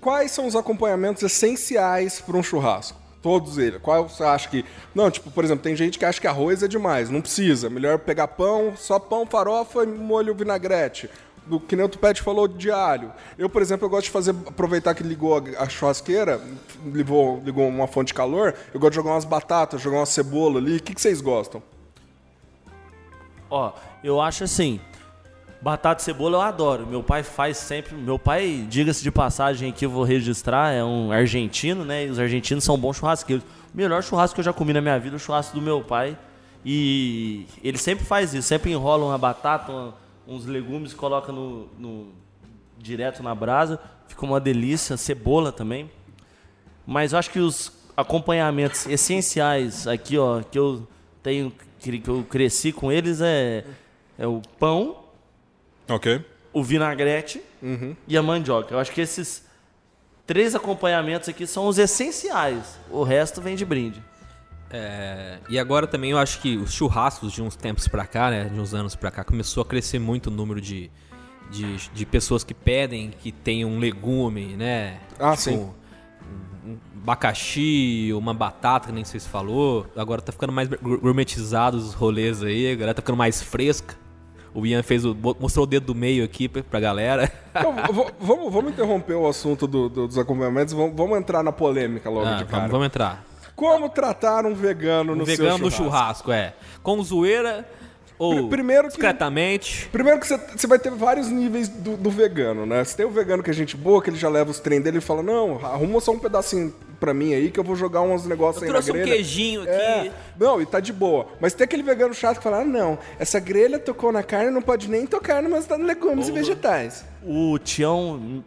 [0.00, 2.98] Quais são os acompanhamentos essenciais para um churrasco?
[3.22, 3.80] Todos eles.
[3.80, 4.64] Qual você acha que.
[4.92, 7.08] Não, tipo, por exemplo, tem gente que acha que arroz é demais.
[7.08, 7.70] Não precisa.
[7.70, 11.08] Melhor pegar pão, só pão, farofa e molho vinagrete.
[11.46, 13.12] Do que nem o falou de alho.
[13.38, 14.34] Eu, por exemplo, eu gosto de fazer.
[14.44, 16.40] Aproveitar que ligou a, a churrasqueira,
[16.84, 18.56] ligou, ligou uma fonte de calor.
[18.74, 20.78] Eu gosto de jogar umas batatas, jogar uma cebola ali.
[20.78, 21.62] O que, que vocês gostam?
[23.48, 24.80] Ó, eu acho assim.
[25.62, 26.86] Batata e cebola eu adoro.
[26.86, 27.94] Meu pai faz sempre.
[27.94, 32.04] Meu pai, diga-se de passagem aqui, eu vou registrar, é um argentino, né?
[32.06, 33.44] E os argentinos são bons churrasqueiros.
[33.72, 35.80] O melhor churrasco que eu já comi na minha vida é o churrasco do meu
[35.82, 36.18] pai.
[36.64, 39.94] E ele sempre faz isso, sempre enrola uma batata, uma-
[40.26, 42.08] uns legumes, coloca no, no-
[42.78, 43.78] direto na brasa.
[44.08, 45.88] Fica uma delícia, cebola também.
[46.84, 50.88] Mas eu acho que os acompanhamentos essenciais aqui, ó, que eu
[51.22, 53.64] tenho, que eu cresci com eles é,
[54.18, 55.01] é o pão,
[55.88, 56.24] Ok.
[56.52, 57.42] o vinagrete
[58.06, 58.74] e a mandioca.
[58.74, 59.44] Eu acho que esses
[60.26, 62.78] três acompanhamentos aqui são os essenciais.
[62.90, 64.02] O resto vem de brinde.
[64.70, 68.44] É, e agora também eu acho que os churrascos de uns tempos pra cá, né?
[68.44, 70.90] De uns anos pra cá, começou a crescer muito o número de,
[71.50, 74.98] de, de pessoas que pedem que tenham um legume, né?
[75.18, 75.56] Ah, sim.
[76.64, 79.86] um abacaxi, uma batata, que nem vocês falou.
[79.96, 83.94] Agora tá ficando mais gour- gourmetizados os rolês aí, a galera tá ficando mais fresca.
[84.54, 87.30] O Ian fez o, mostrou o dedo do meio aqui pra, galera.
[87.54, 87.74] Então,
[88.20, 92.26] vamos, vamos interromper o assunto do- do- dos acompanhamentos, vamos, vamos entrar na polêmica logo
[92.26, 92.56] Ah, de cara.
[92.58, 93.24] vamos, vamos entrar.
[93.56, 96.30] Como tratar um vegano no Um vegano seu no churrasco?
[96.30, 96.54] churrasco, é.
[96.82, 97.66] Com zoeira
[98.18, 99.88] ou Pr- primeiro que- discretamente.
[99.90, 102.84] Primeiro que você, vai ter vários níveis do, do vegano, né?
[102.84, 104.98] Você tem o vegano que é gente boa, que ele já leva os trem dele
[104.98, 108.24] e fala, não, arruma só um pedacinho pra mim aí que eu vou jogar uns
[108.26, 109.12] negócios Eu aí na trouxe um grelha.
[109.16, 109.70] queijinho aqui.
[109.72, 111.26] É, não, e tá de boa.
[111.40, 114.62] Mas tem aquele vegano chato que fala, ah, não, essa grelha tocou na carne, não
[114.62, 117.04] pode nem tocar nos legumes e vegetais.
[117.24, 118.44] O Tião,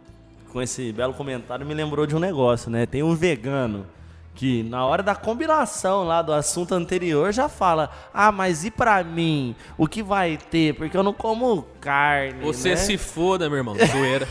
[0.52, 2.86] com esse belo comentário, me lembrou de um negócio, né?
[2.86, 3.86] Tem um vegano
[4.36, 9.02] que na hora da combinação lá do assunto anterior já fala: Ah, mas e pra
[9.02, 9.56] mim?
[9.76, 10.74] O que vai ter?
[10.74, 12.44] Porque eu não como carne.
[12.44, 12.76] Você né?
[12.76, 13.74] se foda, meu irmão.
[13.74, 14.28] Zoeira.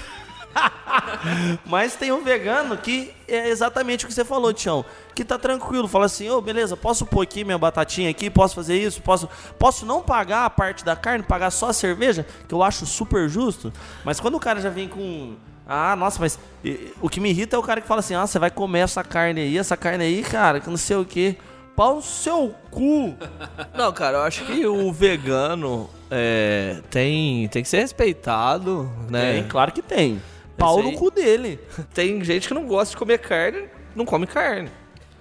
[1.66, 4.86] Mas tem um vegano que é exatamente o que você falou, Tião.
[5.14, 8.78] Que tá tranquilo, fala assim, ô, beleza, posso pôr aqui minha batatinha aqui, posso fazer
[8.78, 12.64] isso, posso, posso não pagar a parte da carne, pagar só a cerveja, que eu
[12.64, 13.72] acho super justo.
[14.04, 15.36] Mas quando o cara já vem com.
[15.68, 18.26] Ah, nossa, mas e- o que me irrita é o cara que fala assim, ah,
[18.28, 21.36] você vai comer essa carne aí, essa carne aí, cara, que não sei o quê.
[21.76, 23.16] Pau no seu cu.
[23.76, 29.34] Não, cara, eu acho que o vegano é, tem, tem que ser respeitado, né?
[29.34, 30.22] Tem, claro que tem.
[30.58, 31.60] Pau no cu dele.
[31.94, 34.70] Tem gente que não gosta de comer carne, não come carne.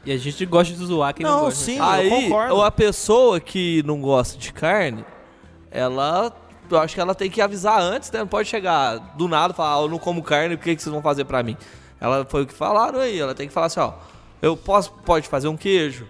[0.07, 1.65] E a gente gosta de zoar quem não, Não, gosta.
[1.65, 2.63] sim, eu Aí, concordo.
[2.63, 5.05] a pessoa que não gosta de carne,
[5.73, 6.33] ela.
[6.71, 8.21] Eu acho que ela tem que avisar antes, né?
[8.21, 10.83] Não pode chegar do nada e falar, ah, eu não como carne, o que, que
[10.83, 11.57] vocês vão fazer pra mim?
[12.01, 13.93] Ela foi o que falaram aí, ela tem que falar assim, ó,
[14.41, 16.07] eu posso, pode fazer um queijo.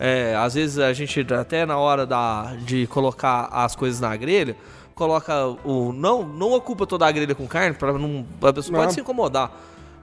[0.00, 4.56] É, às vezes a gente, até na hora da, de colocar as coisas na grelha,
[4.94, 5.92] coloca o.
[5.92, 8.26] Não, não ocupa toda a grelha com carne, pra não.
[8.42, 8.80] A pessoa Não.
[8.80, 9.52] pode se incomodar.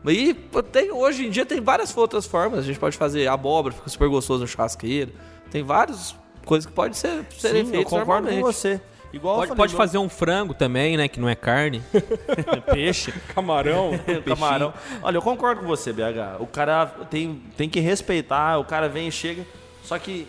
[0.07, 0.33] E
[0.71, 2.59] tem, hoje em dia tem várias outras formas.
[2.59, 5.11] A gente pode fazer abóbora, fica super gostoso no churrasqueiro.
[5.49, 8.79] Tem várias coisas que podem ser, serem Sim, eu feitas concordo com você.
[9.15, 11.07] Igual Pode, falei, pode igual- fazer um frango também, né?
[11.07, 11.81] Que não é carne.
[12.71, 13.13] peixe.
[13.33, 13.91] Camarão.
[14.27, 14.73] camarão.
[15.01, 16.39] Olha, eu concordo com você, BH.
[16.41, 19.45] O cara tem, tem que respeitar, o cara vem e chega.
[19.83, 20.27] Só que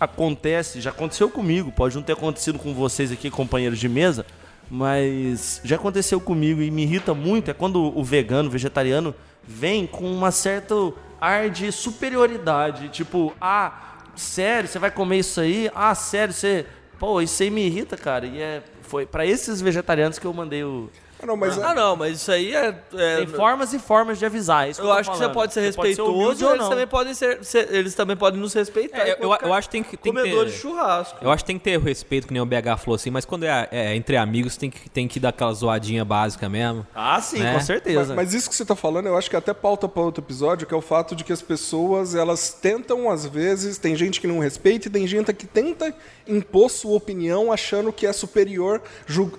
[0.00, 4.26] acontece, já aconteceu comigo, pode não ter acontecido com vocês aqui, companheiros de mesa,
[4.70, 9.86] mas já aconteceu comigo e me irrita muito é quando o vegano, o vegetariano, vem
[9.86, 10.74] com uma certa
[11.20, 12.88] ar de superioridade.
[12.88, 15.70] Tipo, ah, sério, você vai comer isso aí?
[15.74, 16.66] Ah, sério, você.
[16.98, 18.26] Pô, isso aí me irrita, cara.
[18.26, 18.62] E é.
[18.82, 20.90] Foi para esses vegetarianos que eu mandei o.
[21.24, 22.74] Ah, não, mas Ah, não, mas isso aí é.
[22.94, 24.66] é- Tem formas e formas de avisar.
[24.66, 26.50] é isso eu tô acho que você pode ser Você pode ser humilde respeitoso ou
[26.52, 26.70] eles não.
[26.70, 28.98] também podem ser, ser- Eles também podem nos respeitar.
[29.06, 30.56] É, eu, eu, eu acho que tem que, tem que comedores ter...
[30.56, 31.18] de churrasco.
[31.22, 33.24] Eu acho que tem que ter o respeito, que nem o BH falou assim, mas
[33.24, 36.86] quando é, é entre amigos, tem que, tem que dar aquela zoadinha básica mesmo.
[36.94, 37.48] Ah, sim, Né?
[37.50, 38.14] com Mas, certeza.
[38.14, 40.74] mas isso que você tá falando, eu acho que até pauta para outro episódio, que
[40.74, 44.38] é o fato de que as pessoas, elas tentam, às vezes, tem gente que não
[44.38, 45.94] respeita e tem gente que tenta
[46.26, 48.82] impor sua opinião achando que é superior,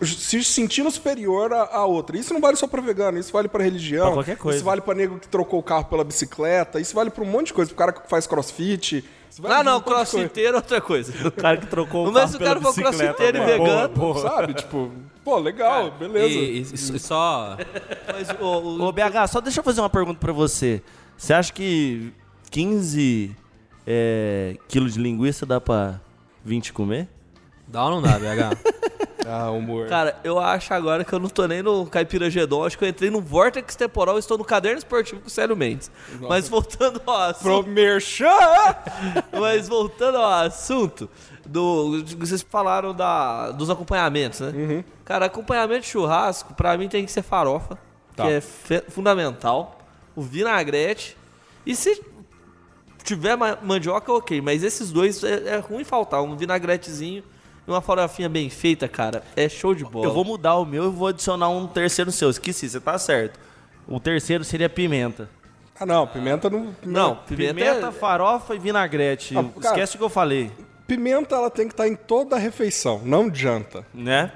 [0.04, 2.18] se sentindo superior a, a outra.
[2.18, 4.58] Isso não vale só para vegano, isso vale para religião, Pra qualquer coisa.
[4.58, 7.48] isso vale para nego que trocou o carro pela bicicleta, isso vale para um monte
[7.48, 9.04] de coisa, pro cara que faz crossfit.
[9.44, 11.12] Ah, não, crossfiteiro é outra coisa.
[11.28, 13.46] o cara que trocou o Mas carro se o pela cara for bicicleta, crossfiteiro e
[13.46, 14.20] vegano.
[14.22, 14.54] Sabe?
[14.54, 14.92] Tipo,
[15.26, 16.28] pô, legal, beleza.
[16.28, 17.58] E, e- e só...
[18.14, 20.82] Mas o- o- Ô, BH, só deixa eu fazer uma pergunta pra você.
[21.18, 22.14] Você acha que
[22.50, 23.36] 15
[23.86, 26.00] é, quilos de linguiça dá pra
[26.46, 27.08] 20 comer?
[27.68, 28.56] Dá ou não dá, BH?
[29.28, 29.88] Ah, humor.
[29.88, 32.90] Cara, eu acho agora que eu não tô nem no Caipira Gedon, acho que eu
[32.90, 35.90] entrei no Vortex Temporal e estou no caderno esportivo com o Célio Mendes.
[36.22, 37.42] Mas voltando ao assunto.
[37.42, 38.28] Pro merchan!
[39.40, 41.10] Mas voltando ao assunto,
[41.46, 44.84] do, vocês falaram da, dos acompanhamentos, né?
[45.04, 47.78] Cara, acompanhamento de churrasco, pra mim tem que ser farofa,
[48.16, 48.24] Tá.
[48.24, 48.42] que é
[48.90, 49.80] fundamental.
[50.16, 51.18] O vinagrete.
[51.66, 52.02] E se
[53.04, 54.40] tiver ma- mandioca, ok.
[54.42, 56.22] Mas esses dois é, é ruim faltar.
[56.22, 57.24] Um vinagretezinho
[57.68, 59.24] e uma farofinha bem feita, cara.
[59.36, 60.06] É show de bola.
[60.06, 62.30] Eu vou mudar o meu e vou adicionar um terceiro seu.
[62.30, 63.40] Esqueci, você tá certo.
[63.88, 65.30] O terceiro seria pimenta.
[65.80, 66.74] Ah, não, pimenta não.
[66.86, 69.38] Não, Pimenta, pimenta, é- farofa e vinagrete.
[69.38, 70.52] Ah, cara- Esquece o que eu falei,
[70.88, 73.86] Pimenta ela tem que estar em toda a refeição, não de janta.
[73.94, 74.32] né?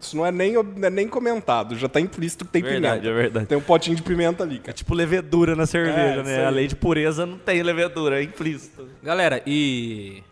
[0.00, 3.08] Isso não é nem, é nem comentado, já tá implícito que tem Verdade, pimenta.
[3.18, 3.46] é verdade.
[3.46, 4.72] Tem um potinho de pimenta ali, É cara.
[4.72, 6.44] tipo levedura na cerveja, É, né?
[6.46, 8.86] A lei de pureza não tem levedura, é implícito.
[9.02, 10.22] Galera, e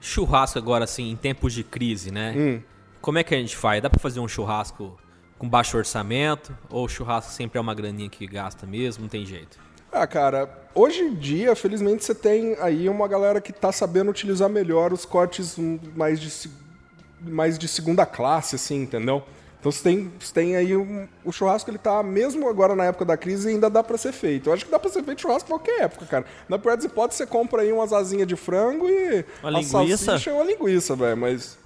[0.00, 2.34] churrasco agora, assim, em tempos de crise, né?
[2.36, 2.62] Hum.
[3.00, 3.82] Como é que a gente faz?
[3.82, 4.98] Dá pra fazer um churrasco
[5.38, 6.56] com baixo orçamento?
[6.68, 9.02] Ou o churrasco sempre é uma graninha que gasta mesmo?
[9.02, 9.58] Não tem jeito.
[9.90, 14.48] Ah, cara, hoje em dia, felizmente, você tem aí uma galera que tá sabendo utilizar
[14.48, 15.56] melhor os cortes
[15.96, 16.50] mais de,
[17.22, 19.24] mais de segunda classe, assim, entendeu?
[19.60, 23.04] Então você tem, você tem aí um- o churrasco, ele tá, mesmo agora na época
[23.04, 24.48] da crise, ainda dá pra ser feito.
[24.48, 26.24] Eu acho que dá pra ser feito churrasco em qualquer época, cara.
[26.48, 29.96] Na pior das hipóteses, você compra aí umas asinhas de frango e Uma linguiça.
[30.04, 31.16] salsicha uma linguiça, velho.
[31.16, 31.58] Mas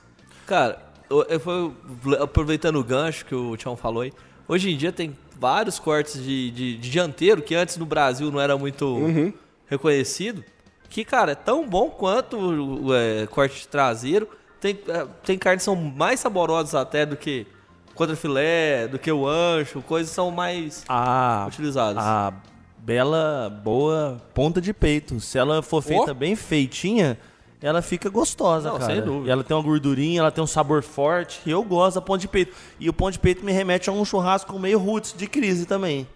[0.47, 0.79] Cara,
[1.11, 1.75] eu, eu
[2.23, 4.13] aproveitando o gancho que o Tião falou aí.
[4.49, 8.41] Hoje em dia tem vários cortes de, de- de dianteiro que antes no Brasil não
[8.41, 9.33] era muito Uhum.
[9.67, 10.43] reconhecido.
[10.89, 14.29] Que, cara, é tão bom quanto o, o, é, corte de traseiro.
[14.61, 17.47] Tem, é, tem carnes que são mais saborosas até do que
[17.95, 19.81] contrafilé, do que o ancho.
[19.83, 22.03] Coisas são mais A, utilizadas.
[22.03, 22.33] a
[22.79, 25.21] bela, boa ponta de peito.
[25.21, 27.19] Se ela for feita bem feitinha,
[27.61, 28.93] ela fica gostosa, Não, cara.
[28.93, 29.29] sem dúvida.
[29.29, 31.41] E ela tem uma gordurinha, ela tem um sabor forte.
[31.47, 32.53] E eu gosto da ponta de peito.
[32.81, 36.07] E o ponto de peito me remete a um churrasco meio roots de crise também.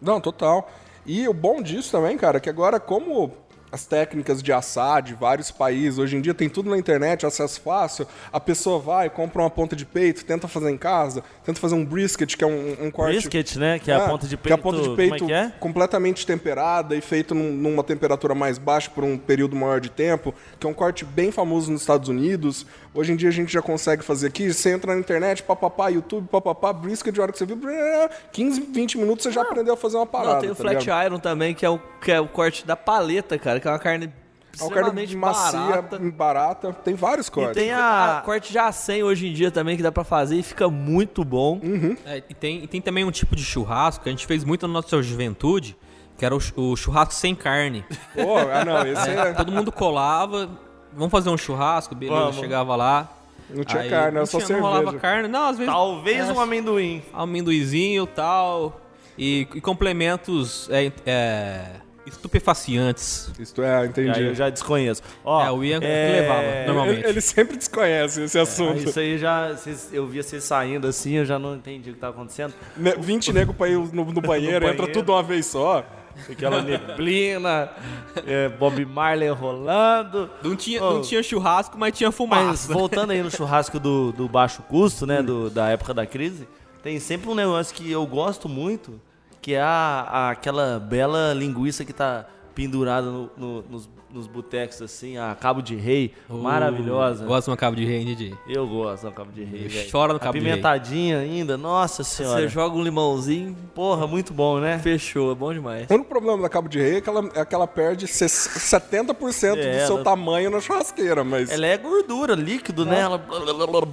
[0.00, 0.70] Não, total.
[1.04, 3.32] E o bom disso também, cara, é que agora, como
[3.70, 7.60] as técnicas de assar de vários países, hoje em dia tem tudo na internet, acesso
[7.60, 11.74] fácil, a pessoa vai, compra uma ponta de peito, tenta fazer em casa, tenta fazer
[11.74, 13.12] um brisket, que é um, um corte...
[13.12, 13.78] Brisket, né?
[13.78, 14.60] Que é, a ponta de que é peito.
[14.60, 15.52] a ponta de como peito é é?
[15.60, 20.34] completamente temperada e feito num- numa temperatura mais baixa por um período maior de tempo,
[20.58, 22.66] que é um corte bem famoso nos Estados Unidos.
[22.94, 26.28] Hoje em dia a gente já consegue fazer aqui, você entra na internet, papapá, YouTube,
[26.28, 29.76] papapá, brisket, de hora que você viu, brrr, 15, 20 minutos você já aprendeu a
[29.76, 30.34] fazer uma parada.
[30.34, 31.06] Não, tem o tá flat ligado?
[31.06, 33.78] iron também, que é, o, que é o corte da paleta, cara, que é uma
[33.78, 34.12] carne
[34.58, 35.98] É uma carne macia, barata.
[35.98, 36.72] barata.
[36.72, 37.54] Tem vários E cortes.
[37.62, 38.20] tem A a.
[38.22, 41.60] corte de A100 hoje em dia também que dá pra fazer e fica muito bom.
[42.06, 44.66] É, e, tem, e tem também um tipo de churrasco que a gente fez muito
[44.66, 45.76] na nossa juventude,
[46.16, 47.84] que era o, o churrasco sem carne.
[48.14, 49.32] Pô, ah, não, esse é...
[49.34, 50.48] Todo mundo colava,
[50.92, 52.36] vamos fazer um churrasco, beleza, Vamos.
[52.36, 53.12] chegava lá.
[53.48, 55.00] Não tinha aí carne, era não só tinha- Não rolava cerveja.
[55.02, 55.72] carne, não, às vezes...
[55.72, 57.00] Talvez é, um amendoim.
[57.12, 58.80] amendoizinho e tal,
[59.16, 61.64] e, e complementos é, é,
[62.06, 63.30] estupefacientes.
[63.38, 64.22] Isto é, Aí entendi.
[64.22, 65.02] eu já desconheço.
[65.24, 67.00] Ó, É, o Ian que é, levava, normalmente.
[67.00, 68.78] Ele, ele sempre desconhece esse assunto.
[68.88, 69.54] Isso aí já.
[69.92, 72.54] eu via vocês saindo assim, eu já não entendi o que tava acontecendo.
[72.76, 74.92] Ne- 20 nego pra ir no, no banheiro, entra banheiro.
[74.92, 75.84] tudo uma vez só.
[76.30, 77.68] Aquela neblina,
[78.26, 80.30] é, Bob Marley rolando.
[80.42, 80.94] Não tinha, Oh.
[80.94, 82.72] não tinha churrasco, mas tinha Mas fumaça.
[82.72, 85.22] voltando aí no churrasco do, do baixo custo, né?
[85.22, 86.48] Do, da época da crise,
[86.82, 88.98] tem sempre um negócio que eu gosto muito,
[89.46, 94.82] que é a, a- aquela bela linguiça que tá pendurada no- no- nos, nos botecos,
[94.82, 97.24] assim, a cabo de rei, maravilhosa.
[97.24, 98.34] Gosto de uma cabo de rei, hein, Didi?
[98.48, 99.88] Eu gosto da cabo de rei, Eu velho.
[99.88, 100.48] choro no cabo de rei.
[100.52, 102.40] Apimentadinha ainda, nossa senhora.
[102.40, 104.80] Você joga um limãozinho, Porra, muito bom, né?
[104.80, 105.88] fechou, é bom demais.
[105.88, 108.32] O único problema da cabo de rei é que ela, é que ela perde ses-
[108.32, 111.50] 70% É, do seu ela- tamanho na churrasqueira, mas...
[111.52, 112.98] Ela é gordura, líquido, né?
[113.00, 113.18] Ela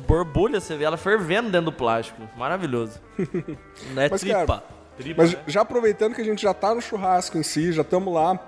[0.08, 2.22] borbulha, você vê ela fervendo dentro do plástico.
[2.36, 3.00] Maravilhoso.
[3.94, 4.46] Não é Mas, tripa.
[4.48, 4.64] cara,
[5.18, 8.40] Mas já aproveitando que a gente já tá no churrasco em si, já estamos lá,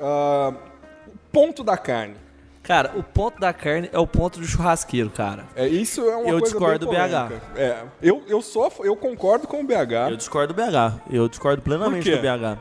[0.00, 2.16] o ponto da carne.
[2.62, 5.46] Cara, o ponto da carne é o ponto do churrasqueiro, cara.
[5.56, 7.42] É, isso é uma Eu coisa discordo bem do BH.
[7.56, 10.10] É, eu, eu, sou, eu concordo com o BH.
[10.10, 11.00] Eu discordo do BH.
[11.10, 12.18] Eu discordo plenamente do?
[12.18, 12.60] BH.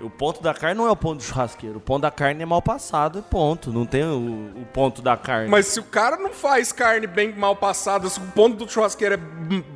[0.00, 1.76] O ponto da carne não é o ponto do churrasqueiro.
[1.76, 3.70] O ponto da carne é mal passado e ponto.
[3.70, 5.50] Não tem o, o ponto da carne.
[5.50, 9.14] Mas se o cara não faz carne bem mal passada, se o ponto do churrasqueiro
[9.14, 9.18] é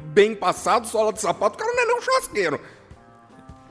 [0.06, 2.60] bem passado, sola de sapato, o cara não é nem um churrasqueiro.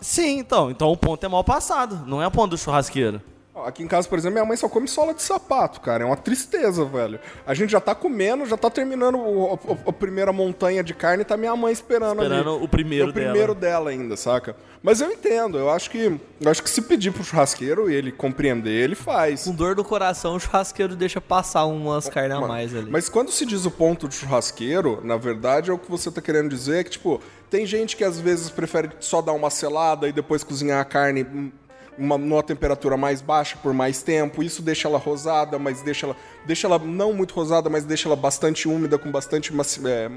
[0.03, 0.69] Sim, então.
[0.69, 2.03] Então o ponto é mal passado.
[2.05, 3.21] Não é o ponto do churrasqueiro.
[3.65, 6.03] Aqui em casa, por exemplo, minha mãe só come sola de sapato, cara.
[6.03, 7.19] É uma tristeza, velho.
[7.45, 11.21] A gente já tá comendo, já tá terminando o- o- a primeira montanha de carne
[11.21, 12.63] e tá minha mãe esperando, Esperando ali.
[12.65, 13.91] o primeiro É o primeiro dela.
[13.91, 14.55] ainda, saca?
[14.81, 18.11] Mas eu entendo, eu acho que eu acho que se pedir pro churrasqueiro e ele
[18.11, 19.43] compreender, ele faz.
[19.43, 22.89] Com dor no coração, o churrasqueiro deixa passar umas carnes a Mas- mais ali.
[22.91, 26.19] Mas quando se diz o ponto de churrasqueiro, na verdade é o que você tá
[26.21, 27.21] querendo dizer é que, tipo,
[27.53, 31.53] tem gente que às vezes prefere só dar uma selada e depois cozinhar a carne
[31.95, 34.41] uma, numa temperatura mais baixa por mais tempo.
[34.41, 36.15] Isso deixa ela rosada, mas deixa ela.
[36.47, 39.53] Deixa ela não muito rosada, mas deixa ela bastante úmida, com bastante.
[39.85, 40.11] É,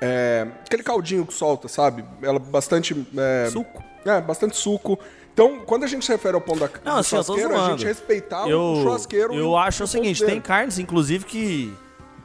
[0.00, 2.04] é, aquele caldinho que solta, sabe?
[2.20, 3.06] Ela bastante.
[3.16, 3.80] É, Suco.
[4.04, 4.98] É, bastante suco.
[5.32, 7.84] Então, quando a gente se refere ao ponto da Não, do assim, churrasqueiro, a gente
[7.84, 9.32] respeitar eu, o churrasqueiro.
[9.32, 11.72] Eu acho o seguinte, tem carnes, inclusive, que,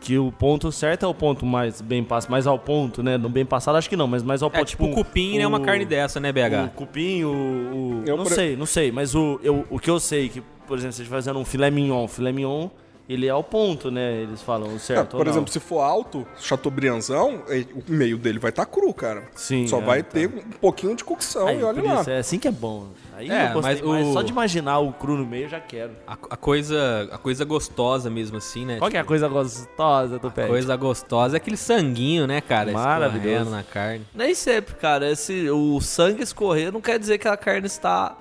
[0.02, 3.18] que o ponto certo é o ponto mais bem passado, mais ao ponto, né?
[3.18, 4.66] No bem passado acho que não, mas mais ao É, ponto.
[4.68, 6.72] tipo, o cupim é uma carne dessa, né, O BH?
[6.76, 7.30] cupim, o...
[7.30, 10.42] o- Eu, não por- sei, não sei, mas o, eu, o que eu sei que,
[10.68, 12.70] por exemplo, se a gente fazendo um filé mignon, filé mignon,
[13.10, 14.22] ele é ao ponto, né?
[14.22, 15.32] Eles falam o É, certo ou por não.
[15.34, 17.42] exemplo, se for alto, Chateaubriandzão,
[17.88, 19.24] o meio dele vai estar cru, cara.
[19.36, 20.12] Sim, Só é, vai tá.
[20.12, 22.02] ter um pouquinho de cocção Aí, e olha por lá.
[22.02, 22.88] isso, é assim que é bom.
[23.18, 25.60] Aí É, eu gostei mas o- Só de imaginar o cru no meio, eu já
[25.60, 25.92] quero.
[26.08, 28.78] A, a coisa, a coisa gostosa mesmo, assim, né?
[28.78, 30.48] Qual que é a coisa gostosa do pé?
[30.48, 32.72] Coisa gostosa é aquele sanguinho, né, cara?
[32.72, 33.50] Maravilhoso.
[33.50, 34.06] Na carne.
[34.14, 35.10] Nem sempre, cara.
[35.12, 38.16] Esse, o sangue escorrer não quer dizer que a carne está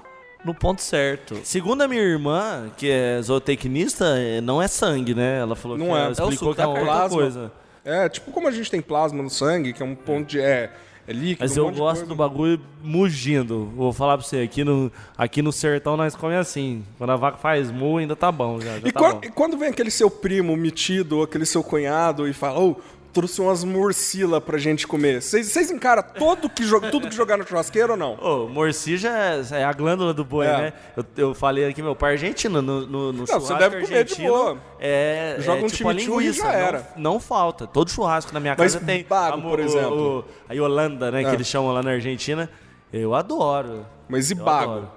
[0.44, 1.36] no ponto certo.
[1.44, 5.38] Segundo a minha irmã, que é zootecnista, é- não é sangue, né?
[5.40, 5.94] Ela falou Não que é.
[5.94, 7.18] ela É o explicou suco que é outra plasma.
[7.18, 7.52] coisa.
[7.84, 10.40] É, tipo como a gente tem plasma no sangue, que é um ponto de.
[10.40, 10.70] É,
[11.06, 11.38] é líquido.
[11.40, 12.06] Mas um eu monte de gosto coisa.
[12.06, 13.70] do bagulho mugindo.
[13.74, 16.84] Vou falar pra você, aqui no, aqui no sertão nós comemos assim.
[16.98, 18.60] Quando a vaca faz mu, ainda tá bom.
[18.60, 19.20] Já, já E, tá quan- bom.
[19.24, 22.76] e quando vem aquele seu primo metido, ou aquele seu cunhado, e fala, ô,
[23.18, 25.20] trouxe umas morcila pra gente comer.
[25.20, 28.14] Vocês encaram todo que tudo que jogar no churrasqueiro ou não?
[28.20, 30.56] Ô, morcija é, é a glândula do boi, É.
[30.56, 30.72] né?
[30.96, 33.86] Eu, eu falei aqui, meu pai é argentino, no, no, no você churrasco deve comer
[34.04, 34.58] de argentino, boa.
[34.78, 36.78] É, Joga é um tipo chimichurri e linguiça, já era.
[36.96, 37.66] Não, não falta.
[37.66, 39.04] Todo churrasco na minha Mas casa tem.
[39.04, 40.18] bago, por exemplo.
[40.20, 41.24] o- a Yolanda, né, É.
[41.28, 42.48] que eles chamam lá na Argentina.
[42.92, 43.84] Eu adoro.
[44.08, 44.72] Mas e Eu bago?
[44.72, 44.90] adoro.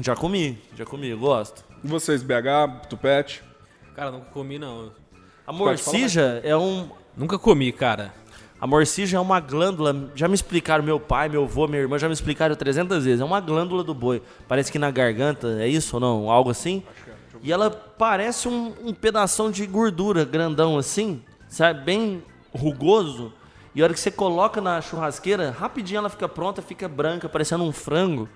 [0.00, 1.62] Já comi, já comi, gosto.
[1.84, 3.42] E vocês, BH, Tupete?
[3.94, 4.90] Cara, nunca comi, não.
[5.46, 8.14] A morcija é um, Nunca comi, cara.
[8.60, 12.06] A morcija é uma glândula, já me explicaram, meu pai, meu avô, minha irmã já
[12.06, 13.20] me explicaram 300 vezes.
[13.20, 14.22] É uma glândula do boi.
[14.46, 16.30] Parece que na garganta, é isso ou não?
[16.30, 16.82] Algo assim?
[17.42, 21.82] E ela parece um, um pedação de gordura grandão assim, sabe?
[21.82, 22.22] Bem
[22.54, 23.32] rugoso.
[23.74, 27.64] E a hora que você coloca na churrasqueira, rapidinho ela fica pronta, fica branca, parecendo
[27.64, 28.28] um frango.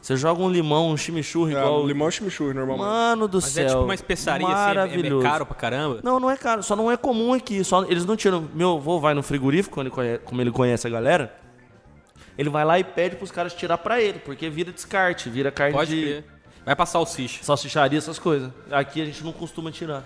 [0.00, 1.86] Você joga um limão, um chimichurri É, igual.
[1.86, 2.86] limão e chimichurri, normalmente.
[2.86, 3.64] Mano do Mas céu.
[3.64, 5.22] é tipo uma especiaria, assim, é- maravilhoso.
[5.26, 6.00] caro pra caramba.
[6.02, 6.62] Não, não é caro.
[6.62, 7.62] Só não é comum aqui.
[7.64, 8.48] Só, eles não tiram.
[8.54, 11.34] Meu avô vai no frigorífico, quando ele conhe- como ele conhece a galera.
[12.38, 15.74] Ele vai lá e pede pros caras tirar pra ele, porque vira descarte, vira carne
[15.74, 16.24] Pode de crer.
[16.64, 17.42] Vai pra salsicha.
[17.42, 18.50] salsicharia, essas coisas.
[18.70, 20.04] Aqui a gente não costuma tirar.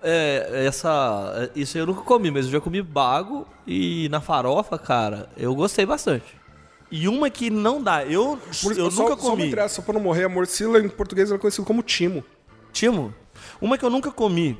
[0.00, 1.50] É, essa.
[1.56, 5.84] Isso eu nunca comi, mas eu já comi bago e na farofa, cara, eu gostei
[5.84, 6.37] bastante.
[6.90, 8.04] E uma que não dá.
[8.04, 9.46] Eu, Por- eu só, nunca Só comi.
[9.48, 12.24] interessa, só pra não morrer, a morcila em português é conhecido como timo.
[12.72, 13.12] Timo,
[13.60, 14.58] uma que eu nunca comi.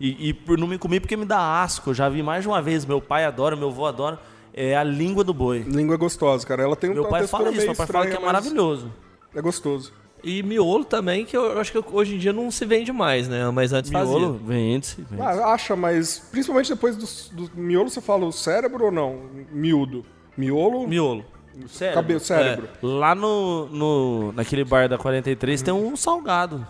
[0.00, 1.90] E, e por não me comer porque me dá asco.
[1.90, 2.84] Eu já vi mais de uma vez.
[2.84, 4.18] Meu pai adora, meu avô adora.
[4.52, 5.60] É a língua do boi.
[5.60, 6.62] Língua é gostosa, cara.
[6.62, 8.92] Ela tem Meu uma pai fala isso, meu pai fala que é mas maravilhoso.
[9.34, 9.92] É gostoso.
[10.24, 13.48] E miolo também, que eu acho que hoje em dia não se vende mais, né?
[13.50, 14.46] Mas antes Miolo, fazia.
[14.46, 14.96] vende-se.
[15.08, 15.20] vende-se.
[15.20, 19.20] Ah, acha, mas principalmente depois do, do miolo, você fala o cérebro ou não?
[19.50, 20.04] Miúdo.
[20.36, 21.24] Miolo, Miolo.
[21.68, 21.94] Sério?
[21.94, 22.68] cabelo, cérebro.
[22.82, 26.66] Lá no, no, naquele bar da 43 tem um salgado.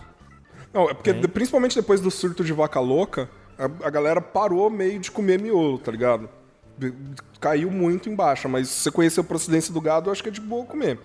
[0.73, 4.69] Não, é porque de- principalmente depois do surto de vaca louca, a, a galera parou
[4.69, 6.27] meio de comer miolo, tá ligado?
[7.39, 10.29] Caiu muito em baixa, mas se você conhecer a procedência do gado, eu acho que
[10.29, 10.99] é de boa comer.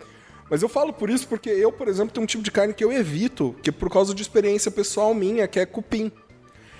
[0.50, 2.82] Mas eu falo por isso porque eu, por exemplo, tenho um tipo de carne que
[2.82, 6.10] eu evito, que é por causa de experiência pessoal minha, que é cupim.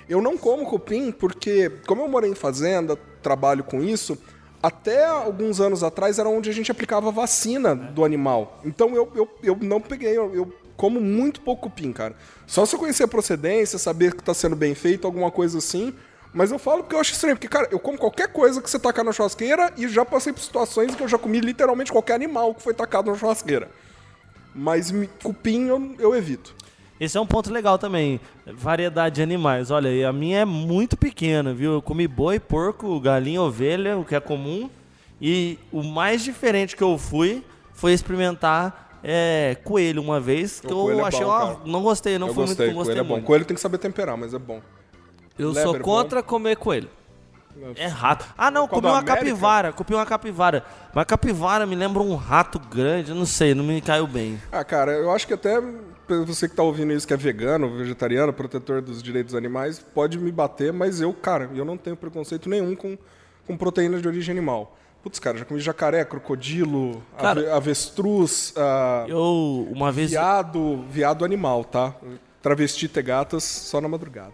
[0.07, 4.17] Eu não como cupim porque, como eu morei em fazenda, trabalho com isso,
[4.61, 8.59] até alguns anos atrás era onde a gente aplicava vacina do animal.
[8.65, 12.15] Então eu, eu, eu não peguei, eu, eu como muito pouco cupim, cara.
[12.47, 15.93] Só se eu conhecer a procedência, saber que tá sendo bem feito, alguma coisa assim.
[16.33, 18.79] Mas eu falo porque eu acho estranho, porque, cara, eu como qualquer coisa que você
[18.79, 22.13] tacar na churrasqueira e já passei por situações em que eu já comi literalmente qualquer
[22.13, 23.69] animal que foi tacado na churrasqueira.
[24.53, 26.55] Mas cupim eu, eu evito.
[26.99, 28.19] Esse é um ponto legal também.
[28.45, 29.71] Variedade de animais.
[29.71, 31.73] Olha, a minha é muito pequena, viu?
[31.73, 34.69] Eu comi boi, porco, galinha, ovelha, o que é comum.
[35.21, 37.43] E o mais diferente que eu fui
[37.73, 40.59] foi experimentar é, coelho uma vez.
[40.59, 41.57] Que coelho eu é achei bom, cara.
[41.65, 42.75] Não gostei, não eu fui gostei, muito.
[42.75, 43.13] Não gostei coelho é bom.
[43.15, 43.25] muito.
[43.25, 44.61] Coelho tem que saber temperar, mas é bom.
[45.37, 45.79] Eu sou bom.
[45.79, 46.89] contra comer coelho.
[47.75, 48.25] É rato.
[48.37, 49.17] Ah, não, Qual comi uma América?
[49.17, 49.73] capivara.
[49.73, 50.63] Comi uma capivara.
[50.93, 54.39] Mas capivara me lembra um rato grande, eu não sei, não me caiu bem.
[54.51, 55.61] Ah, cara, eu acho que até
[56.25, 60.17] você que tá ouvindo isso, que é vegano, vegetariano, protetor dos direitos dos animais, pode
[60.19, 62.97] me bater, mas eu, cara, eu não tenho preconceito nenhum com,
[63.47, 64.75] com proteínas de origem animal.
[65.01, 70.11] Putz, cara, já comi jacaré, crocodilo, Cara- ave- avestruz, ah, Eu, uma vez.
[70.11, 71.95] viado, viado animal, tá?
[72.41, 74.33] Travesti ter gatas só na madrugada.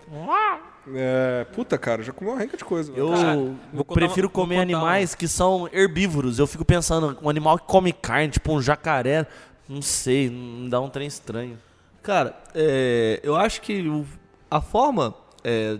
[0.94, 2.92] É, puta, cara, já comi uma renca de coisa.
[2.96, 6.38] Eu Cara, prefiro uma- comer animais que são herbívoros.
[6.38, 9.26] Eu fico pensando, um animal que come carne, tipo um jacaré,
[9.68, 11.58] não sei, me dá um trem estranho.
[12.04, 14.06] Cara, é, eu acho que o-
[14.50, 15.14] a forma.
[15.44, 15.78] é,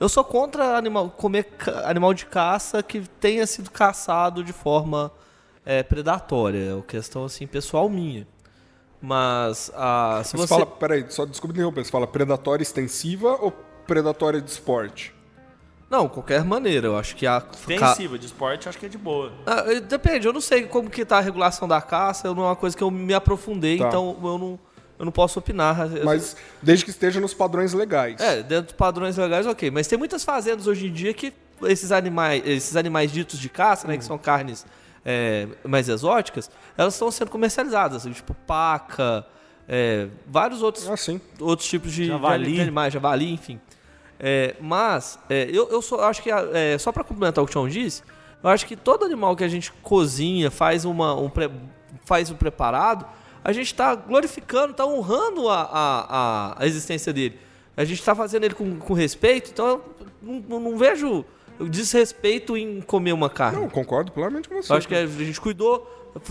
[0.00, 5.10] eu sou contra animal, comer ca- animal de caça que tenha sido caçado de forma
[5.64, 6.58] é, predatória.
[6.70, 8.26] É uma questão assim, pessoal minha.
[9.00, 10.48] Mas ah, se Você, você.
[10.48, 13.50] fala, peraí, só desculpa interromper, você fala predatória extensiva ou
[13.86, 15.13] predatória de esporte?
[15.94, 17.38] Não, qualquer maneira, eu acho que a.
[17.38, 19.32] Defensiva, de esporte, acho que é de boa.
[19.46, 22.56] Ah, depende, eu não sei como que tá a regulação da caça, não é uma
[22.56, 23.86] coisa que eu me aprofundei, Tá.
[23.86, 24.58] então eu não,
[24.98, 25.88] eu não posso opinar.
[25.94, 28.20] Eu- Mas desde que esteja nos padrões legais.
[28.20, 29.70] É, dentro de padrões legais, ok.
[29.70, 31.32] Mas tem muitas fazendas hoje em dia que
[31.62, 34.66] esses animais, esses animais ditos de caça, né, que são carnes
[35.06, 39.24] é, mais exóticas, elas estão sendo comercializadas, assim, tipo paca,
[39.68, 40.94] é, vários outros, Ah,
[41.40, 42.52] outros tipos de, Javali.
[42.52, 43.60] de animais, javali, enfim.
[44.20, 47.52] É, mas é, eu, eu só acho que é, só para complementar o que o
[47.52, 48.02] Tião disse,
[48.42, 51.50] eu acho que todo animal que a gente cozinha, faz uma um pre-
[52.04, 53.04] faz um preparado,
[53.42, 57.38] a gente está glorificando, está honrando a, a, a- existência dele.
[57.76, 59.66] A gente tá fazendo ele com, com respeito, então
[60.22, 61.24] eu não, não- vejo
[61.60, 63.60] desrespeito em comer uma carne.
[63.60, 64.72] Não, concordo plenamente com você.
[64.72, 65.80] Eu acho que a gente cuidou,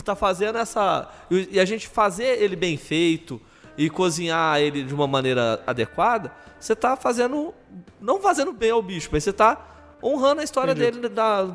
[0.04, 1.10] tá fazendo essa.
[1.30, 3.42] E a gente fazer ele bem feito
[3.78, 6.32] e cozinhar ele de uma maneira adequada,
[6.64, 7.54] você tá fazendo.
[8.00, 9.66] Não fazendo bem ao bicho, mas você tá
[10.02, 11.46] honrando a história dele da,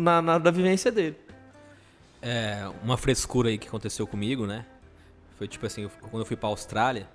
[0.00, 1.16] na, na- da vivência dele.
[2.22, 4.66] É, uma frescura aí que aconteceu comigo, né?
[5.38, 7.08] Foi tipo assim, eu- quando eu fui pra Austrália,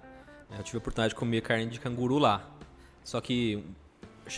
[0.49, 2.43] né, eu tive a oportunidade de comer carne de canguru lá.
[3.03, 3.63] Só que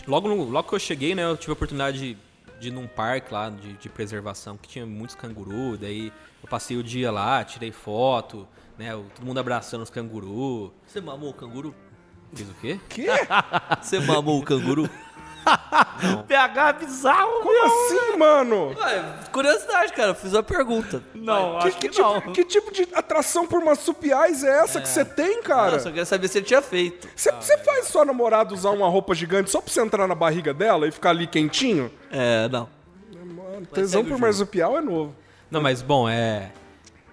[0.06, 2.18] logo, no- logo que eu cheguei, né, eu tive a oportunidade de,
[2.60, 5.78] de ir num parque lá de, de preservação que tinha muitos cangurus.
[5.78, 6.12] Daí
[6.42, 8.92] eu passei o dia lá, tirei foto, né?
[8.92, 10.70] Todo mundo abraçando os cangurus.
[10.86, 11.74] Você mamou o canguru?
[12.34, 12.78] Fiz o quê?
[12.88, 13.06] Quê?
[13.82, 14.88] Você mamou o canguru?
[16.28, 18.74] PH bizarro, Como assim, mano?
[18.78, 21.02] Ué, curiosidade, cara, eu fiz uma pergunta.
[21.14, 22.14] Não, Que, acho que que, não.
[22.20, 25.72] tipo, que tipo de atração por marsupiais é essa que você tem, cara?
[25.72, 27.08] Não, só queria saber se ele tinha feito.
[27.16, 30.52] Você você faz sua namorada usar uma roupa gigante só pra você entrar na barriga
[30.52, 31.90] dela e ficar ali quentinho?
[32.10, 32.68] É, não.
[33.24, 35.14] Mano, tesão por marsupial é novo.
[35.50, 36.52] Não, mas bom, é.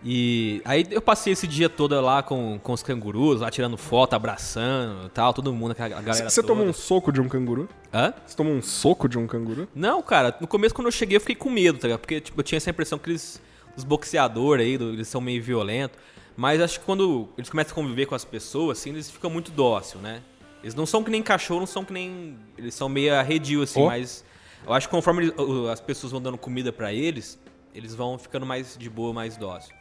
[0.04, 4.14] E aí eu passei esse dia todo lá com, com os cangurus, lá tirando foto,
[4.14, 7.68] abraçando e tal, todo mundo, aquela galera Você tomou um soco de um canguru?
[7.94, 8.14] Hã?
[8.26, 9.68] Você tomou um soco de um canguru?
[9.74, 12.02] Não, cara, no começo quando eu cheguei eu fiquei com medo, tá ligado?
[12.02, 13.42] Porque tipo, eu tinha essa impressão que eles,
[13.76, 15.98] os boxeadores aí, eles são meio violentos.
[16.38, 19.52] Mas acho que quando eles começam a conviver com as pessoas, assim, eles ficam muito
[19.52, 20.22] dócil, né?
[20.62, 22.38] Eles não são que nem cachorro, não são que nem.
[22.58, 23.86] Eles são meio arredio, assim, Oh.
[23.86, 24.26] mas.
[24.68, 25.32] Eu acho que conforme
[25.72, 27.40] as pessoas vão dando comida pra eles,
[27.74, 29.74] eles vão ficando mais de boa, mais dócil.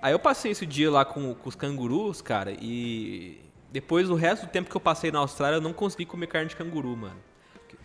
[0.00, 3.40] Aí eu passei esse dia lá com, com os cangurus, cara, e.
[3.70, 6.48] Depois do resto do tempo que eu passei na Austrália, eu não consegui comer carne
[6.48, 7.27] de canguru, mano.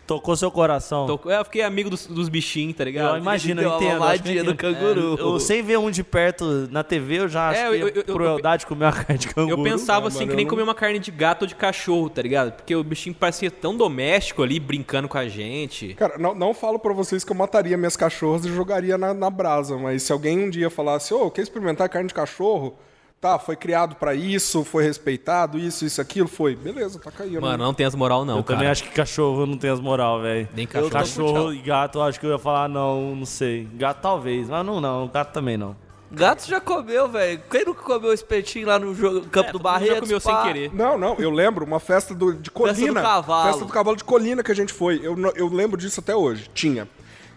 [0.05, 1.05] Tocou seu coração.
[1.05, 3.15] Tô- eu fiquei amigo dos, dos bichinhos, tá ligado?
[3.15, 4.21] Eu imagino, eu uma entendo.
[4.23, 4.55] que eu entendo.
[4.55, 5.17] canguru.
[5.17, 7.87] É, eu, sem ver um de perto na TV, eu já acho É, que eu-
[7.87, 9.59] é eu- eu- crueldade comer uma carne de canguru.
[9.59, 12.51] Eu pensava assim, que nem comer uma carne de gato ou de cachorro, tá ligado?
[12.51, 15.93] Porque o bichinho parecia tão doméstico ali, brincando com a gente.
[15.93, 19.29] Cara, não, não falo pra vocês que eu mataria minhas cachorras e jogaria na, na
[19.29, 22.75] brasa, mas se alguém um dia falasse, ô, quer experimentar carne de cachorro?
[23.23, 26.57] Tá, foi criado pra isso, foi respeitado, isso, isso, aquilo, foi.
[26.57, 27.39] Beleza, tá caindo.
[27.39, 28.57] Mano, não tem as moral não, eu cara.
[28.57, 30.49] também acho que cachorro não tem as moral, velho.
[30.53, 30.91] Nem cachorro.
[30.91, 33.65] Cachorro e gato, eu acho que eu ia falar não, não sei.
[33.75, 35.07] Gato talvez, mas não, não.
[35.07, 35.73] Gato também não.
[36.11, 37.41] Gato já comeu, velho.
[37.49, 39.93] Quem nunca comeu espetinho lá no jogo, campo É, do Barreto?
[39.93, 40.75] já comeu sem querer.
[40.75, 42.99] Não, não, eu lembro, uma festa do, de Colina.
[42.99, 43.47] do cavalo.
[43.51, 44.99] Festa do cavalo de Colina que a gente foi.
[45.01, 46.49] Eu, eu lembro disso até hoje.
[46.53, 46.89] Tinha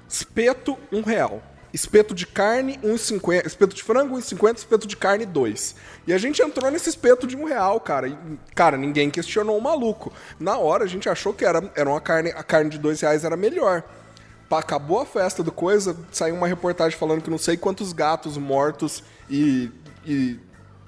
[0.08, 1.40] espeto, um real.
[1.72, 3.46] Espeto de carne, 1,50.
[3.46, 4.56] Espeto de frango, 1,50.
[4.56, 5.76] Espeto de carne, 2.
[6.06, 8.08] E a gente entrou nesse espeto de um real, cara.
[8.08, 8.16] E,
[8.54, 10.12] cara, ninguém questionou o maluco.
[10.38, 13.24] Na hora a gente achou que era, era uma carne, a carne de 2 reais
[13.24, 13.82] era melhor.
[14.48, 18.36] Pá, acabou a festa do coisa, saiu uma reportagem falando que não sei quantos gatos
[18.36, 19.72] mortos e,
[20.06, 20.38] e,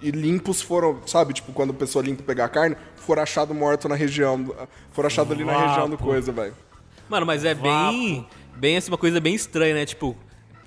[0.00, 1.34] e limpos foram, sabe?
[1.34, 4.54] Tipo, quando a pessoa limpa pegar a carne, foram achados mortos na região.
[4.92, 6.54] Foram achados ali na região do coisa, velho.
[7.08, 8.26] Mano, mas é bem.
[8.54, 9.86] Bem assim, uma coisa bem estranha, né?
[9.86, 10.16] Tipo,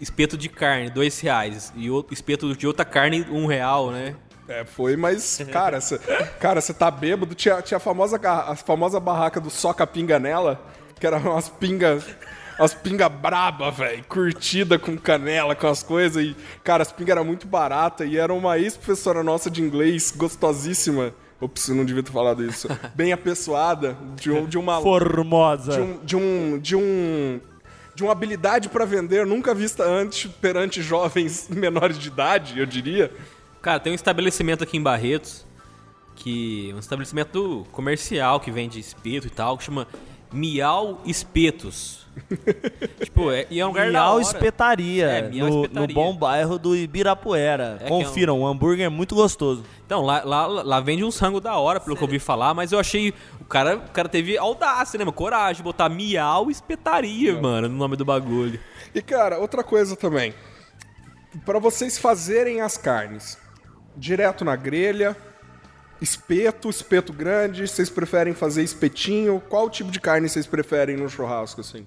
[0.01, 1.71] espeto de carne, dois reais.
[1.75, 4.15] E outro, espeto de outra carne, um real, né?
[4.47, 5.97] É, foi, mas, cara, você
[6.39, 7.33] cara, você tá bêbado.
[7.35, 10.61] Tinha, tinha a, famosa, a famosa barraca do Soca Pinga nela,
[10.99, 12.03] que era umas pingas.
[12.59, 14.03] Umas pinga braba, velho.
[14.03, 16.23] Curtida com canela, com as coisas.
[16.23, 18.07] E, cara, as pingas eram muito baratas.
[18.11, 21.13] E era uma ex-professora nossa de inglês, gostosíssima.
[21.39, 22.67] Ops, eu não devia ter falado isso.
[22.93, 24.79] Bem apessoada, de, um- de uma.
[24.81, 25.71] Formosa.
[25.71, 27.41] de um, de um, de um,
[27.93, 33.11] de uma habilidade pra vender nunca vista antes perante jovens menores de idade, eu diria.
[33.61, 35.45] Cara, tem um estabelecimento aqui em Barretos,
[36.15, 39.87] que um estabelecimento comercial que vende espeto e tal, que chama
[40.31, 42.01] Miau Espetos.
[43.01, 44.21] tipo, é, e é um lugar da Miau hora.
[44.21, 45.87] Espetaria, É, Miau no, Espetaria.
[45.87, 47.77] no bom bairro do Ibirapuera.
[47.81, 49.63] É Confiram, o hambúrguer é muito gostoso.
[49.85, 52.71] Então, lá, lá, lá vende uns rango da hora, pelo que eu ouvi falar, mas
[52.71, 53.13] eu achei.
[53.39, 55.13] O cara, o cara teve audácia, né, mano?
[55.13, 58.59] Coragem de botar Miau Espetaria, mano, no nome do bagulho.
[58.93, 60.33] E cara, outra coisa também.
[61.45, 63.37] Pra vocês fazerem as carnes,
[63.95, 65.15] direto na grelha,
[66.01, 69.41] espeto, espeto grande, vocês preferem fazer espetinho?
[69.47, 71.85] Qual tipo de carne vocês preferem no churrasco assim?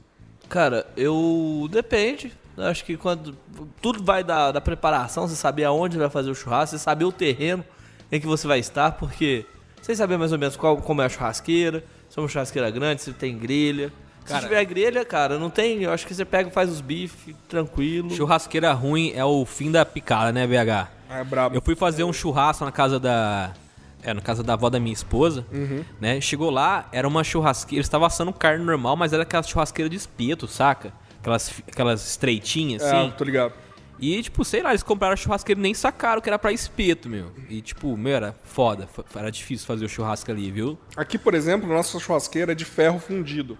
[0.49, 1.69] Cara, eu.
[1.71, 2.33] Depende.
[2.57, 3.37] Eu acho que quando.
[3.83, 7.13] Tudo vai da, da preparação, você saber aonde vai fazer o churrasco, você saber o
[7.13, 7.65] terreno
[8.13, 9.45] em que você vai estar, porque.
[9.83, 13.03] Sem saber mais ou menos qual, como é a churrasqueira, se é uma churrasqueira grande,
[13.03, 13.93] se tem grelha.
[14.25, 15.83] Cara- se tiver grelha, cara, não tem.
[15.83, 18.11] Eu acho que você pega e faz os bifes tranquilo.
[18.11, 20.89] Churrasqueira ruim é o fim da picada, né, BH?
[21.11, 21.55] Ah, é brabo.
[21.55, 23.53] Eu fui fazer um churrasco na casa da.
[24.05, 25.47] É, na casa da avó da minha esposa,
[26.01, 26.21] né?
[26.21, 27.77] Chegou lá, era uma churrasqueira.
[27.79, 30.93] Eles estavam assando carne normal, mas era aquela churrasqueira de espeto, saca?
[31.21, 33.15] Aquelas, aquelas estreitinhas, É, assim.
[33.17, 33.55] tô ligado.
[33.99, 37.09] E, tipo, sei lá, eles compraram a churrasqueira e nem sacaram que era pra espeto,
[37.09, 37.33] meu.
[37.49, 38.87] E, tipo, meu, era foda.
[39.15, 40.77] Era difícil fazer o churrasco ali, viu?
[40.97, 43.57] Aqui, por exemplo, nossa churrasqueira é de ferro fundido.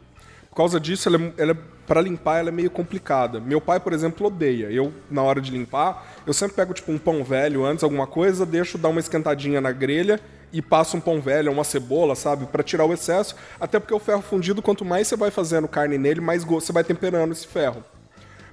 [0.55, 3.41] Por causa disso, ela, é- ela é- para limpar, ela é meio complicada.
[3.41, 4.71] Meu pai, por exemplo, odeia.
[4.71, 8.47] Eu, na hora de limpar, eu sempre pego tipo um pão velho antes, alguma coisa,
[8.47, 10.21] deixo dar uma esquentadinha na grelha
[10.53, 13.35] e passo um pão velho, uma cebola, sabe, Pra tirar o excesso.
[13.59, 16.85] Até porque o ferro fundido, quanto mais você vai fazendo carne nele, mais você vai
[16.85, 17.83] temperando esse ferro.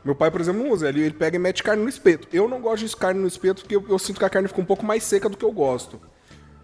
[0.03, 0.89] Meu pai, por exemplo, não usa.
[0.89, 2.27] Ele, ele pega e mete carne no espeto.
[2.33, 4.59] Eu não gosto de carne no espeto porque eu, eu sinto que a carne fica
[4.59, 6.01] um pouco mais seca do que eu gosto.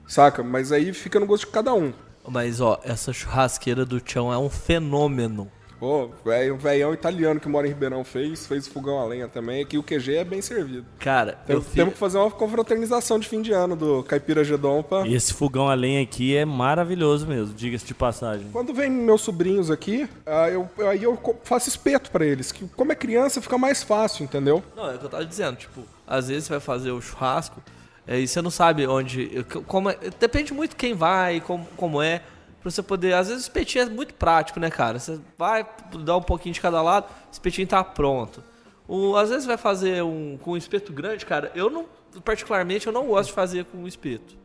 [0.08, 0.42] Saca?
[0.42, 1.94] Mas aí fica no gosto de cada um.
[2.28, 5.50] Mas, ó, essa churrasqueira do Tião é um fenômeno.
[5.80, 9.62] Pô, velho, um velhão italiano que mora em Ribeirão fez, fez fogão a lenha também.
[9.62, 10.86] Aqui o QG é bem servido.
[10.98, 11.74] Cara, Tem- eu fiz...
[11.74, 15.06] Temos que fazer uma confraternização de fim de ano do Caipira Gedon pra...
[15.08, 18.48] E esse fogão a lenha aqui é maravilhoso mesmo, diga-se de passagem.
[18.52, 22.52] Quando vem meus sobrinhos aqui, ah, eu, aí eu faço espeto pra eles.
[22.52, 24.64] Que como é criança fica mais fácil, entendeu?
[24.76, 27.62] Não, é o que eu tava dizendo, tipo, às vezes você vai fazer o churrasco
[28.08, 29.44] é, e você não sabe onde.
[29.68, 32.22] Como é- depende muito quem vai, como, como é.
[32.62, 33.14] Pra você poder.
[33.14, 34.98] Às vezes o espetinho é muito prático, né, cara?
[35.00, 35.66] Você vai
[36.04, 38.44] dar um pouquinho de cada lado, o espetinho tá pronto.
[38.88, 41.52] O, às vezes vai fazer um com um espeto grande, cara.
[41.54, 41.86] Eu não.
[42.24, 44.36] Particularmente, eu não gosto de fazer com um espeto.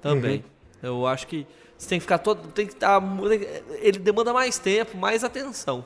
[0.00, 0.44] Também.
[0.82, 2.48] Eu acho que você tem que ficar todo.
[2.52, 3.02] Tem que estar.
[3.80, 5.84] ele demanda mais tempo, mais atenção.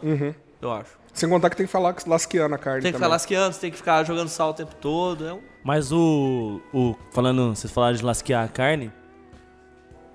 [0.60, 0.99] Eu acho.
[1.12, 3.06] Sem contar que tem que falar lasqueando a carne Tem que também.
[3.06, 5.26] ficar lasqueando, você tem que ficar jogando sal o tempo todo.
[5.26, 5.40] É um...
[5.62, 6.94] Mas o, o.
[7.10, 8.92] Falando, vocês falaram de lasquear a carne.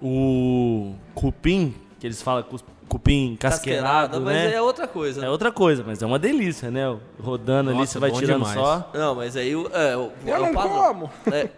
[0.01, 2.45] O cupim, que eles falam
[2.87, 4.53] cupim casqueirado, mas né?
[4.53, 5.25] é outra coisa.
[5.25, 6.83] É outra coisa, mas é uma delícia, né?
[7.19, 8.59] Rodando ali, Nossa, você vai tirando demais.
[8.59, 8.91] só.
[8.93, 9.67] Não, mas aí o.
[9.73, 10.77] É, o Eu é não padrão.
[10.77, 11.11] como.
[11.31, 11.49] É,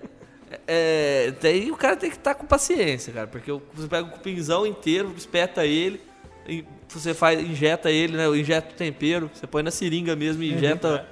[0.66, 3.28] é, daí o cara tem que estar com paciência, cara.
[3.28, 6.02] Porque você pega o cupinzão inteiro, espeta ele,
[6.48, 6.64] e
[7.00, 8.28] você faz, injeta ele, né?
[8.38, 11.08] Injeta o tempero, você põe na seringa mesmo e injeta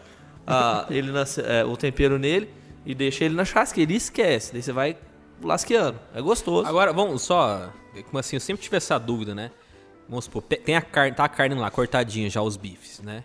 [0.46, 2.50] a- ele na é, o tempero nele
[2.86, 4.54] e deixa ele na churrasqueira e esquece.
[4.54, 4.98] Daí você vai
[5.42, 6.00] lasqueando.
[6.14, 6.68] É gostoso.
[6.68, 7.72] Agora, vamos só.
[8.06, 9.52] Como assim, eu sempre tive essa dúvida, né?
[10.08, 13.24] Vamos supor, tem a carne, tá a carne lá, cortadinha já, os bifes, né?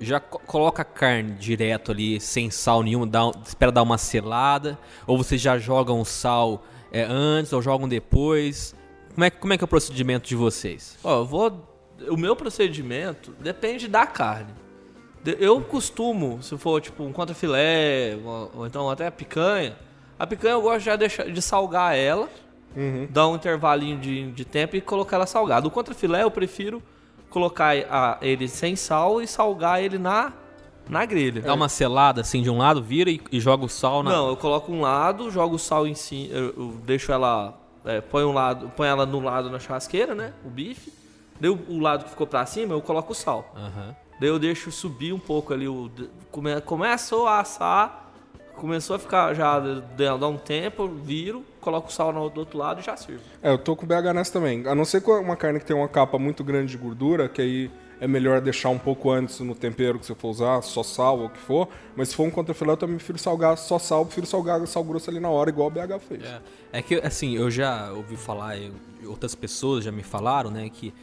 [0.00, 3.98] Já co- coloca a carne direto ali, sem sal nenhum, dá, um- espera dar uma
[3.98, 4.76] selada,
[5.06, 8.74] ou vocês já jogam o sal é, antes, ou jogam depois?
[9.14, 10.98] Como é, que- como é que é o procedimento de vocês?
[11.04, 11.66] Ó, eu vou.
[12.08, 14.52] O meu procedimento depende da carne.
[15.22, 18.16] De- Eu costumo, se for tipo um contrafilé,
[18.54, 19.76] ou, então até a picanha,
[20.18, 22.28] a picanha eu gosto já de, deixar, de salgar ela,
[23.10, 25.66] dar um intervalinho de, de tempo e colocar ela salgada.
[25.66, 26.82] O contrafilé eu prefiro
[27.28, 30.32] colocar a- ele sem sal e salgar ele na,
[30.88, 31.42] na grelha.
[31.42, 34.10] Dá uma selada assim de um lado, vira e, e joga o sal na.
[34.12, 38.00] Não, eu coloco um lado, jogo o sal em cima, eu, eu deixo ela, é,
[38.00, 40.32] põe um lado, põe ela no lado na churrasqueira, né?
[40.44, 40.92] O bife.
[41.40, 43.52] Daí o, o lado que ficou pra cima, eu coloco o sal.
[43.56, 43.94] Aham.
[44.20, 45.90] Daí eu deixo subir um pouco ali, o,
[46.30, 48.10] come, começou a assar,
[48.56, 52.40] começou a ficar já, de- dar um tempo, eu viro, coloco o sal no, do
[52.40, 53.22] outro lado e já sirvo.
[53.42, 54.66] É, eu tô com BH nessa também.
[54.68, 57.40] A não ser com uma carne que tem uma capa muito grande de gordura, que
[57.40, 57.70] aí
[58.00, 61.26] é melhor deixar um pouco antes no tempero que você for usar, só sal ou
[61.26, 61.68] o que for.
[61.94, 65.10] Mas se for um contrafilé, eu também prefiro salgar só sal, prefiro salgar sal grosso
[65.10, 66.24] ali na hora, igual o BH fez.
[66.24, 66.40] É,
[66.72, 68.72] é que, assim, eu já ouvi falar, eu-
[69.06, 70.94] outras pessoas já me falaram, né, que,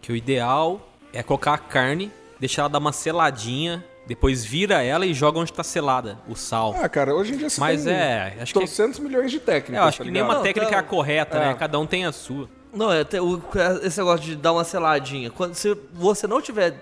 [0.00, 0.80] que o ideal
[1.12, 5.52] é colocar a carne, deixar ela dar uma seladinha, depois vira ela e joga onde
[5.52, 6.76] tá selada, o sal.
[6.80, 9.74] Ah, cara, hoje em dia você Mas tem é, acho que- 300 milhões de técnicas,
[9.74, 10.22] É, eu acho tá que ligado?
[10.26, 11.40] nenhuma Não, técnica é a correta, É.
[11.48, 11.54] né?
[11.54, 12.48] Cada um tem a sua.
[12.76, 13.40] Não, é até o-
[13.82, 15.30] esse negócio de dar uma seladinha.
[15.30, 16.74] Quando se você não tiver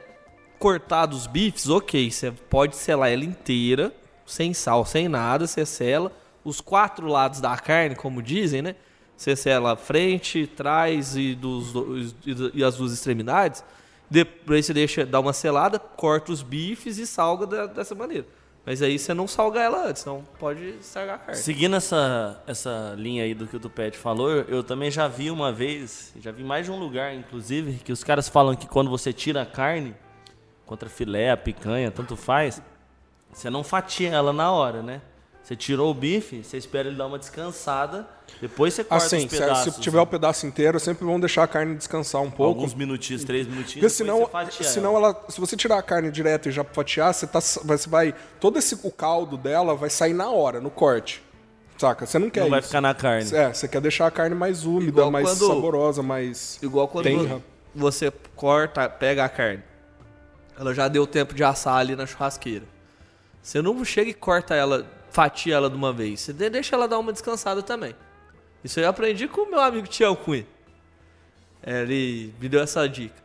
[0.58, 3.92] cortado os bifes, ok, você pode selar ela inteira,
[4.26, 6.10] sem sal, sem nada, você sela
[6.44, 8.74] os quatro lados da carne, como dizem, né?
[9.16, 11.72] Você sela frente, trás e, dos,
[12.26, 13.62] e e as duas extremidades.
[14.10, 18.26] Depois você deixa dar uma selada, corta os bifes e salga da- dessa maneira.
[18.66, 21.40] Mas aí você não salga ela antes, não pode estragar a carne.
[21.40, 25.30] Seguindo essa, essa linha aí do que o Tupete falou, eu, eu também já vi
[25.30, 28.88] uma vez, já vi mais de um lugar, inclusive, que os caras falam que quando
[28.88, 29.94] você tira a carne,
[30.64, 32.62] contra filé, a picanha, tanto faz,
[33.30, 35.02] você não fatia ela na hora, né?
[35.44, 38.08] Você tirou o bife, você espera ele dar uma descansada,
[38.40, 39.74] depois você corta Assim, os se, pedaços.
[39.74, 42.60] se tiver o pedaço inteiro, sempre vão deixar a carne descansar um pouco.
[42.60, 44.26] alguns minutinhos, três minutinhos, Porque senão,
[44.62, 45.08] senão ela.
[45.08, 48.14] ela, se você tirar a carne direto e já fatiar, você, tá, você vai.
[48.40, 51.22] Todo esse, o caldo dela vai sair na hora, no corte.
[51.76, 52.06] Saca?
[52.06, 52.68] Você não quer Não vai isso.
[52.68, 53.34] ficar na carne.
[53.34, 56.58] É, você quer deixar a carne mais úmida, Igual mais quando- saborosa, mais.
[56.62, 57.42] Igual quando tenra.
[57.74, 59.62] você corta, pega a carne.
[60.58, 62.64] Ela já deu tempo de assar ali na churrasqueira.
[63.42, 66.20] Você não chega e corta ela, fatia ela de uma vez.
[66.20, 67.94] Você de- deixa ela dar uma descansada também.
[68.64, 70.44] Isso eu aprendi com o meu amigo Tião Cunha.
[71.62, 73.22] É, Ele me deu essa dica.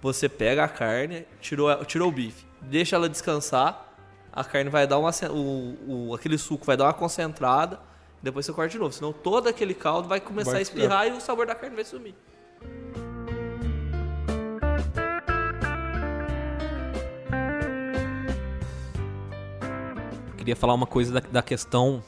[0.00, 3.92] Você pega a carne, tirou, tirou o bife, deixa ela descansar,
[4.32, 5.10] a carne vai dar uma.
[5.30, 7.78] O, o- aquele suco vai dar uma concentrada,
[8.22, 8.92] depois você corta de novo.
[8.92, 11.84] Senão todo aquele caldo vai começar Vai- a espirrar e o sabor da carne vai
[11.84, 12.14] sumir.
[20.42, 22.02] Queria falar uma coisa da, da questão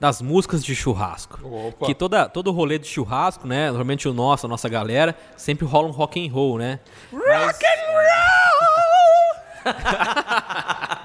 [0.00, 1.38] das músicas de churrasco.
[1.46, 1.84] Opa.
[1.84, 3.66] Que toda, todo rolê de churrasco, né?
[3.66, 6.80] Normalmente o nosso, a nossa galera, sempre rola um rock and roll, né?
[7.12, 9.74] Rock and roll!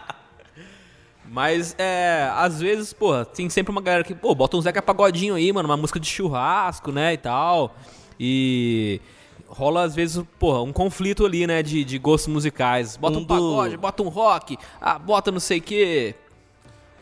[1.29, 5.35] Mas, é, às vezes, pô, tem sempre uma galera que, pô, bota um Zeca Pagodinho
[5.35, 7.75] aí, mano, uma música de churrasco, né, e tal.
[8.17, 9.01] E
[9.49, 12.95] rola, às vezes, pô, um conflito ali, né, de, de gostos musicais.
[12.95, 16.15] Bota um, Um do- pagode, bota um rock, ah, bota não sei o quê.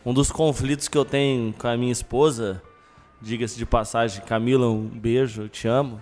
[0.08, 2.62] Um dos conflitos que eu tenho com a minha esposa,
[3.20, 6.00] diga-se de passagem, Camila, um beijo, eu te amo,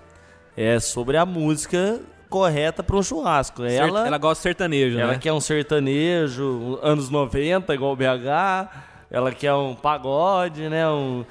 [0.56, 2.00] é sobre a música
[2.30, 3.64] correta para um churrasco.
[3.64, 5.18] Ela, ela gosta de sertanejo, ela né?
[5.18, 8.70] quer um sertanejo, anos 90, igual o BH,
[9.10, 10.88] ela quer um pagode, né?
[10.88, 11.24] Um.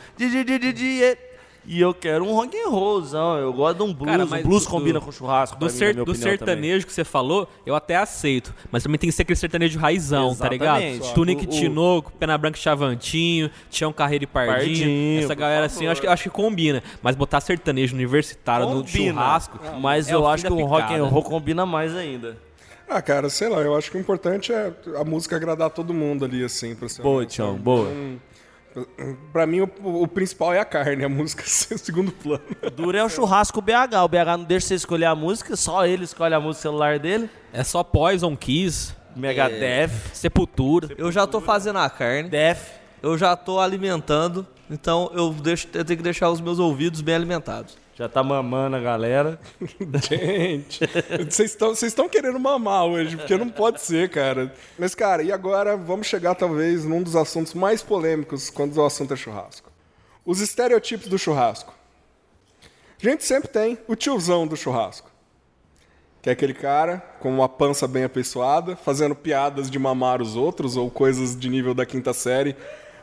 [1.68, 3.38] E- eu quero um rock and rollzão.
[3.38, 4.12] Eu gosto de um blues.
[4.12, 5.58] Cara, um mas blues do- combina do- com churrasco.
[5.58, 6.38] Do, mim, minha do opinião, também.
[6.38, 8.54] sertanejo que você falou, eu até aceito.
[8.72, 10.82] Mas também tem que ser aquele sertanejo raizão, tá ligado?
[10.82, 11.14] Exatamente.
[11.14, 14.58] Tunique O- o- Tinoco, Pena Branca e Chavantinho, Tião Carreiro e Pardinho.
[14.78, 16.84] Pardinho, essa galera assim, eu acho, que, eu acho que combina.
[17.02, 19.12] Mas botar sertanejo universitário no Combina.
[19.14, 19.60] churrasco.
[19.82, 22.38] Mas é eu acho que o rock and roll combina mais ainda.
[22.88, 26.24] Ah, cara, sei lá, eu acho que o importante é a música agradar todo mundo
[26.24, 27.26] ali, assim, pra ser Boa.
[27.26, 27.90] Tião, boa.
[29.32, 31.46] Pra mim, o, o principal é a carne, a música é
[31.76, 32.44] o segundo plano.
[32.76, 33.96] Duro é o churrasco BH.
[34.04, 37.30] O BH não deixa você escolher a música, só ele escolhe a música celular dele.
[37.54, 40.90] É só Poison, Kiss, Megadeth, Sepultura.
[40.98, 42.72] Eu já tô fazendo a carne, Def.
[43.02, 47.16] eu já tô alimentando, então eu, deixo, eu tenho que deixar os meus ouvidos bem
[47.16, 47.78] alimentados.
[47.96, 49.40] Já tá mamando a galera.
[50.10, 50.82] Gente,
[51.30, 54.54] vocês estão vocês estão querendo mamar hoje, porque não pode ser, cara.
[54.78, 59.14] Mas, cara, e agora vamos chegar talvez num dos assuntos mais polêmicos quando o assunto
[59.14, 59.72] é churrasco.
[60.26, 61.74] Os estereotipos do churrasco.
[63.02, 65.10] A gente sempre tem o tiozão do churrasco.
[66.22, 70.76] Que é aquele cara com uma pança bem apessoada, fazendo piadas de mamar os outros
[70.76, 72.58] ou coisas de nível da quinta série.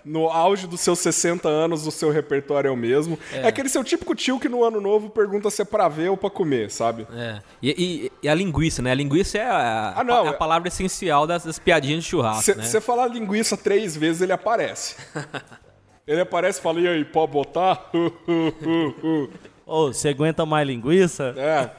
[0.04, 3.18] No auge dos seus 60 anos, o seu repertório é o mesmo.
[3.32, 6.16] É, aquele seu típico tio que no ano novo pergunta se é pra ver ou
[6.16, 7.06] pra comer, sabe?
[7.14, 7.40] É.
[7.62, 8.90] E, e- e a linguiça, né?
[8.90, 12.10] A linguiça é a, Ah, não, é a é- palavra essencial das, das piadinhas de
[12.10, 12.64] churrasco, Se né?
[12.64, 14.96] você falar linguiça três vezes, ele aparece.
[16.06, 17.88] ele aparece e fala, e aí, pode botar?
[19.66, 21.34] Ô, você aguenta mais linguiça?
[21.36, 21.70] é.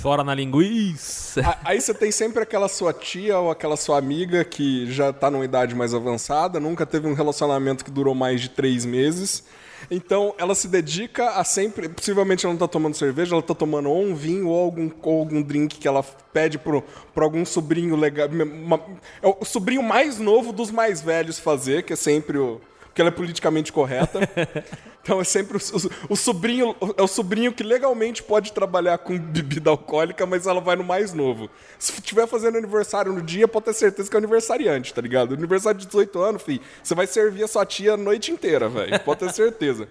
[0.00, 1.58] Fora na linguiça.
[1.64, 5.44] Aí você tem sempre aquela sua tia ou aquela sua amiga que já tá numa
[5.44, 9.44] idade mais avançada, nunca teve um relacionamento que durou mais de três meses.
[9.90, 11.88] Então ela se dedica a sempre.
[11.88, 15.18] Possivelmente ela não tá tomando cerveja, ela tá tomando ou um vinho ou algum, ou
[15.20, 16.82] algum drink que ela pede pro,
[17.14, 18.28] pro algum sobrinho legal.
[18.28, 18.80] uma-
[19.22, 22.60] é o sobrinho mais novo dos mais velhos fazer, que é sempre o.
[22.96, 24.20] Porque ela é politicamente correta.
[25.06, 26.74] Então é sempre o, o- o sobrinho.
[26.96, 31.12] É o sobrinho que legalmente pode trabalhar com bebida alcoólica, mas ela vai no mais
[31.14, 31.48] novo.
[31.78, 35.34] Se estiver fazendo aniversário no dia, pode ter certeza que é aniversariante, tá ligado?
[35.34, 38.98] Aniversário de 18 anos, filho, você vai servir a sua tia a noite inteira, velho.
[38.98, 39.86] Pode ter certeza.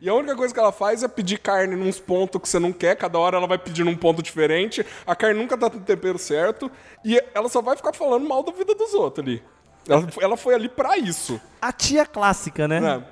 [0.00, 2.72] E a única coisa que ela faz é pedir carne nos pontos que você não
[2.72, 6.18] quer, cada hora ela vai pedir num ponto diferente, a carne nunca tá no tempero
[6.18, 6.68] certo,
[7.04, 9.40] e ela só vai ficar falando mal da vida dos outros ali.
[9.88, 11.40] Ela, ela foi ali pra isso.
[11.60, 12.80] A tia clássica, né?
[12.80, 13.04] né?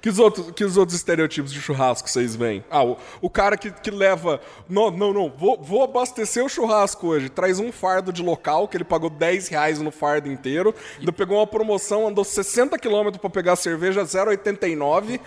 [0.00, 2.64] Que os, outros, que os outros estereotipos de churrasco vocês veem?
[2.70, 4.40] Ah, o, o cara que, que leva.
[4.68, 7.28] Não, não, não, vou, vou abastecer o churrasco hoje.
[7.28, 10.74] Traz um fardo de local, que ele pagou 10 reais no fardo inteiro.
[10.98, 15.20] Ainda pegou uma promoção, andou 60 quilômetros pra pegar a cerveja, 0,89.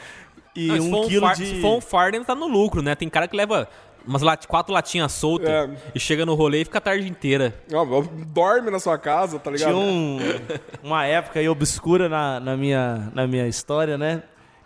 [0.55, 1.45] E Não, um for quilo far- de...
[1.45, 2.95] Se for um fardo, tá no lucro, né?
[2.95, 3.67] Tem cara que leva
[4.09, 5.69] umas lat quatro latinhas soltas É.
[5.93, 7.53] e chega no rolê e fica a tarde inteira.
[7.71, 7.85] Ó,
[8.27, 9.69] Dorme na sua casa, tá ligado?
[9.71, 10.19] Tinha um-
[10.83, 14.23] uma época aí obscura na, na, minha, na minha história, né?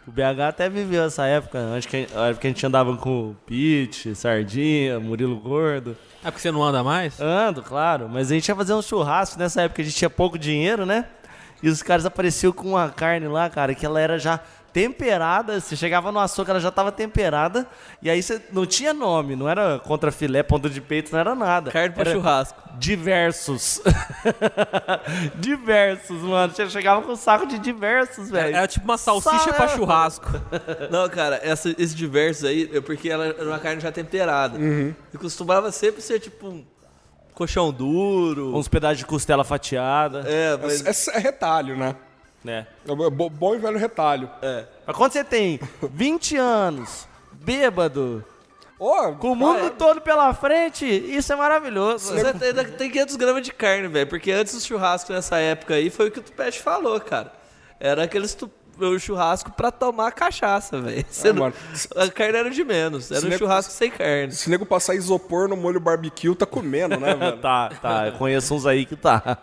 [0.08, 1.60] O BH até viveu essa época.
[1.78, 5.96] Acho que a época que a gente andava com o Pete, Sardinha, Murilo Gordo.
[6.24, 7.20] É porque você não anda mais?
[7.22, 8.10] Ando, claro.
[8.10, 11.06] Mas a gente ia fazer um churrasco nessa época, a gente tinha pouco dinheiro, né?
[11.62, 14.42] E os caras apareciam com uma carne lá, cara, que ela era já
[14.74, 15.60] temperada.
[15.62, 17.68] Você chegava no açougue, ela já tava temperada.
[18.02, 21.36] E aí você não tinha nome, não era contra filé, ponta de peito, não era
[21.36, 21.72] nada.
[21.72, 22.62] Carne pra era churrasco.
[22.78, 23.80] Diversos.
[25.36, 26.54] diversos, mano.
[26.54, 28.56] Você chegava com um saco de diversos, velho.
[28.56, 30.30] Era tipo uma salsicha era- churrasco.
[30.90, 34.58] Não, cara, essa, esse diversos aí é porque ela era uma carne já temperada.
[34.60, 36.66] E costumava sempre ser tipo um
[37.34, 38.56] colchão duro.
[38.56, 40.24] Uns pedaços de costela fatiada.
[40.28, 41.08] É, mas.
[41.08, 41.96] É, é retalho, né?
[42.44, 42.68] Né?
[42.88, 44.30] É bo- bom e velho retalho.
[44.86, 48.24] Mas quando você tem 20 anos, bêbado,
[48.80, 52.14] Ó, Com o mundo todo pela frente, isso é maravilhoso.
[52.14, 54.08] Você ainda tem 500 gramas de carne, velho.
[54.08, 57.32] Porque antes do churrasco nessa época aí foi o que o Tupete falou, cara.
[57.80, 61.06] Era aqueles tu- o churrasco pra tomar cachaça, velho.
[61.36, 61.54] Mano.
[61.96, 63.10] A carne era de menos.
[63.10, 64.34] Era Se um nego- churrasco sem carne.
[64.34, 67.38] se o nego passar isopor no molho barbecue, tá comendo, né, velho?
[67.38, 68.08] Tá, tá.
[68.08, 69.38] Eu conheço uns aí que tá.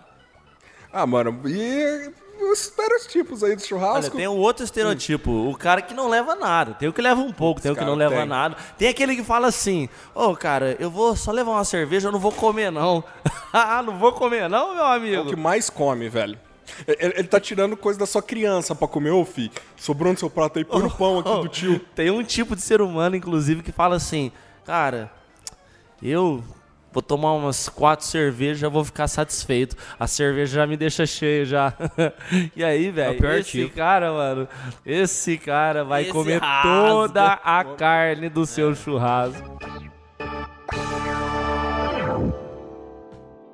[0.92, 2.11] Ah, mano, e
[2.43, 4.16] os estereotipos aí do Olha, churrasco.
[4.16, 5.30] tem um outro estereotipo.
[5.30, 6.74] O cara que não leva nada.
[6.74, 8.26] Tem o que leva um pouco, tem o que não leva tem.
[8.26, 8.57] nada.
[8.78, 12.18] Tem aquele que fala assim: Ô, cara, eu vou só levar uma cerveja, eu não
[12.20, 13.03] vou comer, não.
[13.53, 15.26] ah, não vou comer, não, meu É o amigo?
[15.26, 16.38] que mais come, velho.
[16.86, 19.51] Ele, ele tá tirando coisa da sua criança pra comer, ô filho.
[19.76, 21.78] Sobrou no seu prato aí, põe no pão aqui do tio.
[21.95, 24.30] Tem um tipo de ser humano, inclusive, que fala assim:
[24.64, 25.11] Cara,
[26.03, 26.43] eu
[26.93, 29.76] vou tomar umas quatro cervejas, já vou ficar satisfeito.
[29.99, 31.72] A cerveja já me deixa cheio já.
[32.55, 33.76] e aí, velho, pior esse tipo.
[33.76, 34.49] cara, mano,
[34.84, 36.68] esse cara vai Esse comer rasga.
[36.68, 39.59] toda a carne do seu churrasco.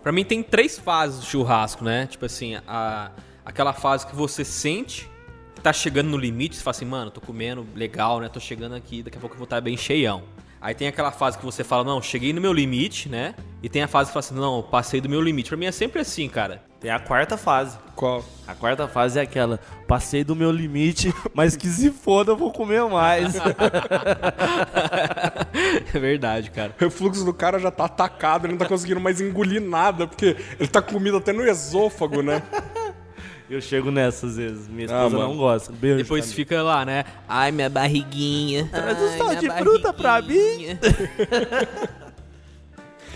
[0.02, 2.06] Pra mim tem três fases do churrasco, né?
[2.06, 3.10] Tipo assim, a,
[3.44, 5.10] aquela fase que você sente
[5.54, 8.28] que tá chegando no limite, você fala assim, mano, tô comendo legal, né?
[8.28, 10.22] Tô chegando aqui, daqui a pouco eu vou estar bem cheião.
[10.60, 13.34] Aí tem aquela fase que você fala, não, cheguei no meu limite, né?
[13.62, 15.48] E tem a fase que fala assim, não, passei do meu limite.
[15.48, 16.62] Pra mim é sempre assim, cara.
[16.80, 17.78] Tem a quarta fase.
[17.94, 18.24] Qual?
[18.46, 22.52] A quarta fase é aquela: passei do meu limite, mas que se foda, eu vou
[22.52, 23.34] comer mais.
[25.94, 26.74] é verdade, cara.
[26.78, 30.36] O refluxo do cara já tá atacado, ele não tá conseguindo mais engolir nada, porque
[30.60, 32.42] ele tá com comida até no esôfago, né?
[33.54, 34.68] Eu chego nessa às vezes.
[34.68, 35.28] Minha Ah, esposa mano.
[35.30, 35.72] não gosta.
[35.72, 35.98] Beijo.
[35.98, 36.36] Depois Camila.
[36.36, 37.04] fica lá, né?
[37.28, 38.68] Ai, minha barriguinha.
[38.72, 40.78] Traz um sal de fruta pra barriguinha.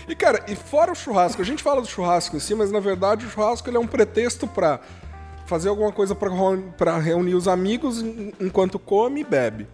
[0.07, 2.79] E cara, e fora o churrasco, a gente fala do churrasco em si, mas na
[2.79, 4.79] verdade o churrasco ele é um pretexto pra
[5.45, 9.67] fazer alguma coisa pra reunir os amigos en- enquanto come e bebe.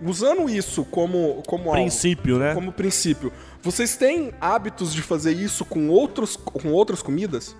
[0.00, 2.54] Usando isso como como algo- Princípio, né?
[2.54, 3.32] como princípio.
[3.62, 7.56] Vocês têm hábitos de fazer isso com outros com outras comidas?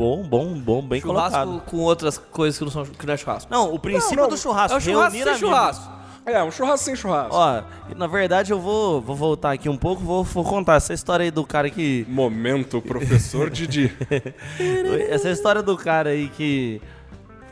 [0.00, 1.62] Bom, bom, bom, bem Churrasco colocado.
[1.70, 3.50] com outras coisas que não, são, que não é churrasco.
[3.52, 5.40] Não, o princípio Não, não, do churrasco, É o churrasco reunir sem amigos.
[5.40, 5.92] churrasco.
[6.24, 7.34] É, um churrasco sem churrasco.
[7.36, 7.62] Ó,
[7.94, 11.30] na verdade eu vou, vou voltar aqui um pouco, vou, vou contar essa história aí
[11.30, 12.06] do cara que...
[12.08, 13.92] Momento, professor Didi.
[15.10, 16.80] Essa história do cara aí que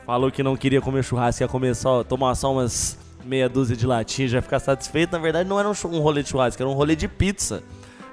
[0.07, 3.87] falou que não queria comer churrasco, ia comer só, tomar só umas meia dúzia de
[3.87, 5.13] latinha e já ficar satisfeito.
[5.13, 7.63] Na verdade não era um, chu- um rolê de churrasco, era um rolê de pizza.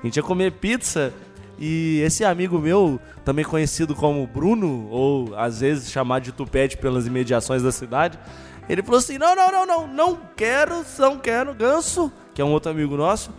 [0.03, 1.13] A gente ia comer pizza
[1.57, 7.07] e esse amigo meu, também conhecido como Bruno, ou às vezes chamado de Tupete pelas
[7.07, 8.19] imediações da cidade,
[8.67, 12.51] ele falou assim: não, não, não, não, não quero, não quero, ganso, que é um
[12.51, 13.31] outro amigo nosso,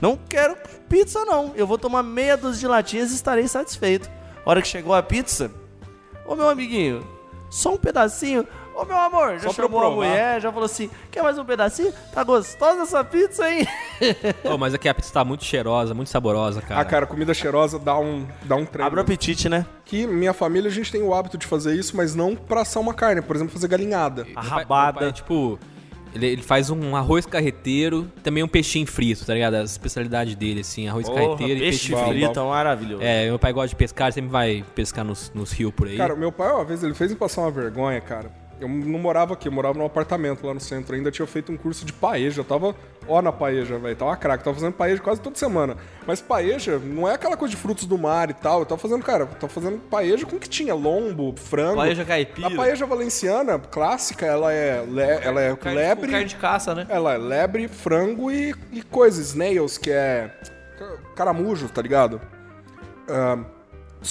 [0.00, 0.56] não quero
[0.88, 4.10] pizza não, eu vou tomar meia dúzia de latinhas e estarei satisfeito.
[4.44, 5.50] A hora que chegou a pizza,
[6.26, 7.06] ô meu amiguinho,
[7.48, 8.46] só um pedacinho.
[8.74, 11.92] Ô meu amor, já Só chamou a mulher, já falou assim: quer mais um pedacinho?
[12.14, 13.66] Tá gostosa essa pizza, hein?
[14.44, 16.80] Ô, mas aqui a pizza tá muito cheirosa, muito saborosa, cara.
[16.80, 18.86] Ah, cara, comida cheirosa dá um, dá um treino.
[18.86, 19.66] Abre o apetite, né?
[19.84, 22.82] Que minha família a gente tem o hábito de fazer isso, mas não pra assar
[22.82, 24.26] uma carne, por exemplo, fazer galinhada.
[24.34, 25.00] A pai- rabada.
[25.00, 25.58] pai, tipo,
[26.14, 29.54] ele, ele faz um arroz carreteiro, também um peixinho frito, tá ligado?
[29.54, 32.24] A especialidade dele, assim, arroz Porra, carreteiro e peixe peixe frito.
[32.26, 33.02] frito, é maravilhoso.
[33.02, 35.96] É, meu pai gosta de pescar, ele sempre vai pescar nos, nos rios por aí.
[35.96, 38.39] Cara, meu pai, uma vez, ele fez me passar uma vergonha, cara.
[38.60, 40.94] Eu não morava aqui, eu morava num apartamento lá no centro.
[40.94, 42.40] Ainda tinha feito um curso de paeja.
[42.40, 42.74] Eu tava
[43.08, 43.96] ó na paeja, velho.
[43.96, 44.44] Tava craque.
[44.44, 45.76] Tava fazendo paeja quase toda semana.
[46.06, 48.60] Mas paeja não é aquela coisa de frutos do mar e tal.
[48.60, 50.74] Eu tava fazendo, cara, eu tava fazendo paeja com o que tinha.
[50.74, 51.76] Lombo, frango.
[51.76, 52.48] Paeja caipira.
[52.48, 56.10] A paeja valenciana, clássica, ela é, le- ela é Carne, lebre.
[56.10, 56.86] carne de caça, né?
[56.88, 60.30] Ela é lebre, frango e, e coisas, snails, que é
[60.78, 62.20] ca- caramujo, tá ligado?
[63.08, 63.59] Só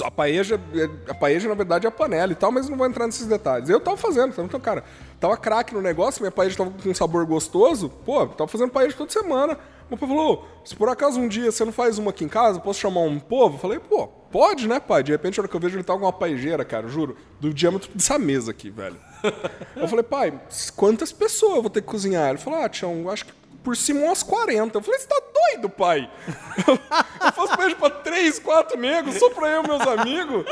[0.03, 0.59] a paeja,
[1.07, 3.69] a paeja, na verdade, é a panela e tal, mas não vou entrar nesses detalhes.
[3.69, 4.83] Eu tava fazendo, então, cara,
[5.19, 8.95] tava craque no negócio, minha paeja tava com um sabor gostoso, pô, tava fazendo paeja
[8.95, 9.57] toda semana.
[9.89, 12.59] Meu pai falou, se por acaso um dia você não faz uma aqui em casa,
[12.59, 13.55] posso chamar um povo?
[13.55, 15.01] Eu falei, pô, pode, né, pai?
[15.01, 17.51] De repente, a hora que eu vejo ele tava com uma paejeira, cara, juro, do
[17.51, 18.97] diâmetro dessa mesa aqui, velho.
[19.75, 20.39] Eu falei, pai,
[20.77, 22.29] quantas pessoas eu vou ter que cozinhar?
[22.29, 23.33] Ele falou, ah, Tião, acho que
[23.63, 24.77] por cima umas 40.
[24.77, 26.09] Eu falei, você tá doido, pai?
[26.67, 30.45] Eu faço beijo pra 3, 4 negros, só pra eu e meus amigos.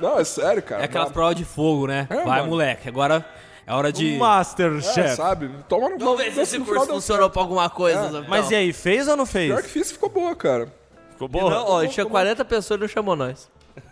[0.00, 0.82] Não, é sério, cara.
[0.82, 2.06] é aquelas Dá- provas de fogo, né?
[2.10, 2.48] É, vai, mano.
[2.48, 3.24] moleque, agora
[3.66, 4.16] é hora de...
[4.16, 5.00] Masterchef.
[5.00, 5.50] É, sabe?
[5.68, 8.06] Toma no Vamos ver se esse curso funcionou pra alguma coisa.
[8.06, 8.24] então.
[8.28, 9.48] Mas e aí, fez ou não fez?
[9.52, 10.72] Pior que fiz, ficou boa, cara.
[11.12, 13.48] Ficou E Não, ó, tinha 40 pessoas e não chamou nós.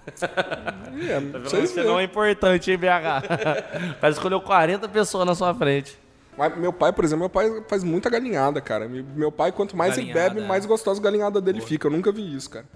[1.08, 3.98] É, Você não é importante, hein, BH?
[4.00, 5.98] Cara escolheu 40 pessoas na sua frente.
[6.37, 8.89] Mas meu pai, por exemplo, meu pai faz muita galinhada, cara.
[8.89, 10.49] Meu pai, quanto mais ele Galinhada, bebe, é.
[10.49, 11.87] mais gostosa a galinhada dele fica.
[11.87, 12.66] Eu nunca vi isso, cara.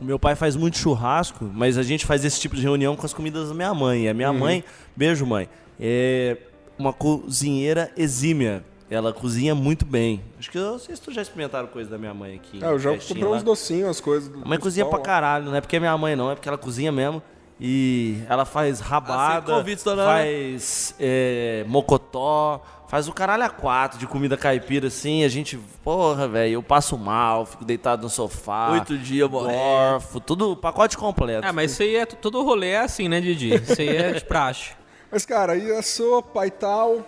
[0.00, 3.04] O meu pai faz muito churrasco, mas a gente faz esse tipo de reunião com
[3.06, 4.04] as comidas da minha mãe.
[4.04, 4.62] E a minha mãe,
[4.94, 5.48] beijo mãe,
[5.80, 6.36] é
[6.78, 8.62] uma cozinheira exímia.
[8.88, 10.22] Ela cozinha muito bem.
[10.38, 12.62] Acho que eu não sei se tu já experimentaram coisa da minha mãe aqui.
[12.62, 14.28] É, eu já comprei uns docinhos, as coisas.
[14.28, 15.02] do- A mãe cozinha pra lá.
[15.04, 17.20] caralho, não é porque é minha mãe não, é porque ela cozinha mesmo.
[17.58, 20.12] E ela faz rabada, convites, dona Ana.
[20.12, 25.24] faz é, mocotó, faz o caralho a quatro de comida caipira, assim.
[25.24, 28.70] A gente, porra, velho, eu passo mal, fico deitado no sofá.
[28.72, 29.58] Oito dias morrendo.
[29.58, 31.46] Gorfo, tudo, pacote completo.
[31.46, 33.54] Ah, mas isso aí é todo rolê é assim, né, Didi?
[33.54, 34.72] Isso aí é de praxe.
[35.08, 37.06] Mas, cara, aí a sopa e tal,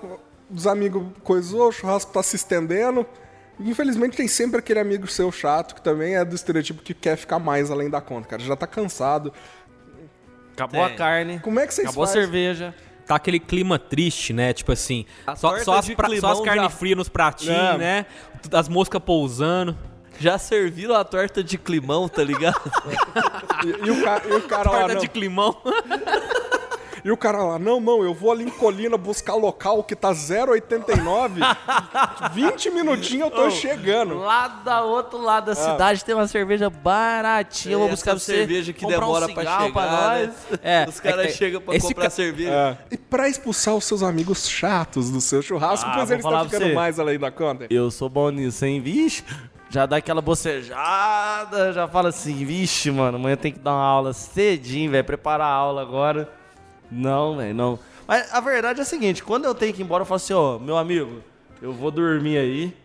[0.49, 3.05] os amigos coisou, o churrasco tá se estendendo.
[3.59, 7.41] Infelizmente tem sempre aquele amigo seu chato que também é do estereotipo que quer ficar
[7.41, 8.41] mais além da conta, cara.
[8.41, 9.33] Já tá cansado.
[10.53, 12.22] Acabou a carne, Como é que vocês acabou a fazem?
[12.22, 12.74] cerveja.
[13.09, 14.52] Tá aquele clima triste, né?
[14.52, 17.56] Tipo assim, A só, torta só as, pra- só as carnes já- frias nos pratinhos,
[17.56, 17.78] É.
[17.78, 18.06] né?
[18.52, 19.76] As moscas pousando.
[20.20, 22.61] Já serviram a torta de climão, tá ligado?
[23.64, 25.00] E, e o, ca- e o cara lá, Torta não.
[25.00, 25.56] de climão.
[27.05, 30.11] E o cara lá, não, não, eu vou ali em Colina buscar local que tá
[30.12, 31.40] 0,89.
[32.32, 34.18] 20 minutinhos eu tô chegando.
[34.18, 37.74] Lá da outro lado da cidade tem uma cerveja baratinha.
[37.74, 38.34] Eu vou Essa buscar pra você.
[38.36, 40.28] cerveja que comprar um demora pra chegar, nós.
[40.28, 40.59] né?
[40.62, 42.51] É, Os caras é que- chegam pra esse comprar ca- cerveja.
[42.51, 42.94] É.
[42.94, 46.49] E pra expulsar os seus amigos chatos do seu churrasco, Ah, pois eles estão pra
[46.49, 46.74] ficando você.
[46.74, 47.66] mais além da conta.
[47.70, 48.80] Eu sou bom nisso, hein?
[48.80, 49.24] Vixe,
[49.70, 54.12] já dá aquela bocejada, já fala assim, vixe, mano, amanhã tem que dar uma aula
[54.12, 56.28] cedinho, velho, preparar a aula agora.
[56.91, 57.78] Não, velho, não.
[58.07, 60.32] Mas a verdade é a seguinte, quando eu tenho que ir embora, eu falo assim,
[60.32, 61.22] ó, meu amigo,
[61.61, 62.76] eu vou dormir aí,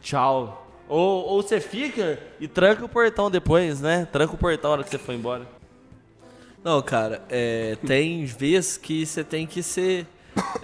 [0.00, 0.66] tchau.
[0.88, 4.06] Ou, ou você fica e tranca o portão depois, né?
[4.10, 5.46] Tranca o portão na hora que você for embora.
[6.62, 10.06] Não, cara, é, tem vezes que você tem que ser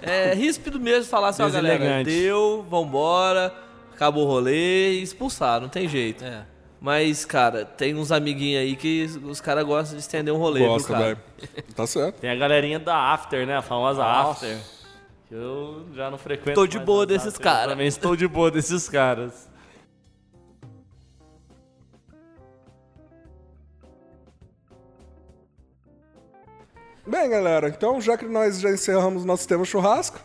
[0.01, 3.53] é, ríspido mesmo, falar assim, ó, galera, deu, vambora,
[3.93, 6.23] acabou o rolê e expulsar, não tem jeito.
[6.23, 6.43] É.
[6.83, 10.87] Mas, cara, tem uns amiguinhos aí que os caras gostam de estender um rolê, Gosta,
[10.87, 11.05] viu, cara?
[11.05, 11.63] velho.
[11.75, 12.19] Tá certo.
[12.19, 13.55] Tem a galerinha da After, né?
[13.55, 14.57] A famosa After.
[15.29, 17.71] Que eu já não frequento Tô de mais boa desses After, cara.
[17.73, 19.47] Também estou de boa desses caras.
[27.05, 30.19] Bem, galera, então já que nós já encerramos nosso tema churrasco,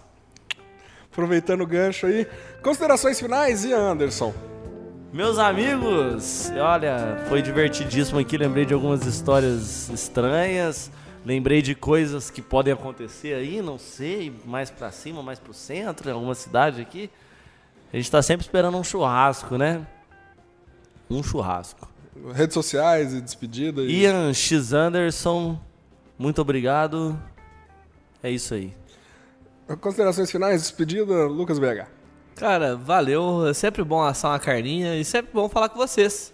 [1.13, 2.27] aproveitando o gancho aí,
[2.63, 4.56] considerações finais e Anderson.
[5.17, 8.37] Meus amigos, olha, foi divertidíssimo aqui.
[8.37, 10.91] Lembrei de algumas histórias estranhas.
[11.25, 16.11] Lembrei de coisas que podem acontecer aí, não sei, mais pra cima, mais pro centro,
[16.11, 17.11] em alguma cidade aqui.
[17.91, 19.87] A gente tá sempre esperando um churrasco, né?
[21.09, 21.91] Um churrasco.
[22.35, 23.81] Redes sociais e despedida.
[23.81, 24.03] E...
[24.03, 25.59] Ian X Anderson,
[26.19, 27.19] muito obrigado.
[28.23, 28.71] É isso aí.
[29.81, 31.96] Considerações finais, despedida, Lucas BH.
[32.37, 33.47] Cara, valeu.
[33.49, 36.33] É sempre bom assar uma carninha e sempre bom falar com vocês.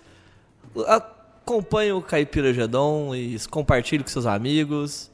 [0.87, 5.11] Acompanhe o Caipira Gedon e compartilhe com seus amigos.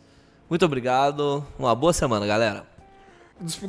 [0.49, 1.47] Muito obrigado.
[1.59, 2.67] Uma boa semana, galera.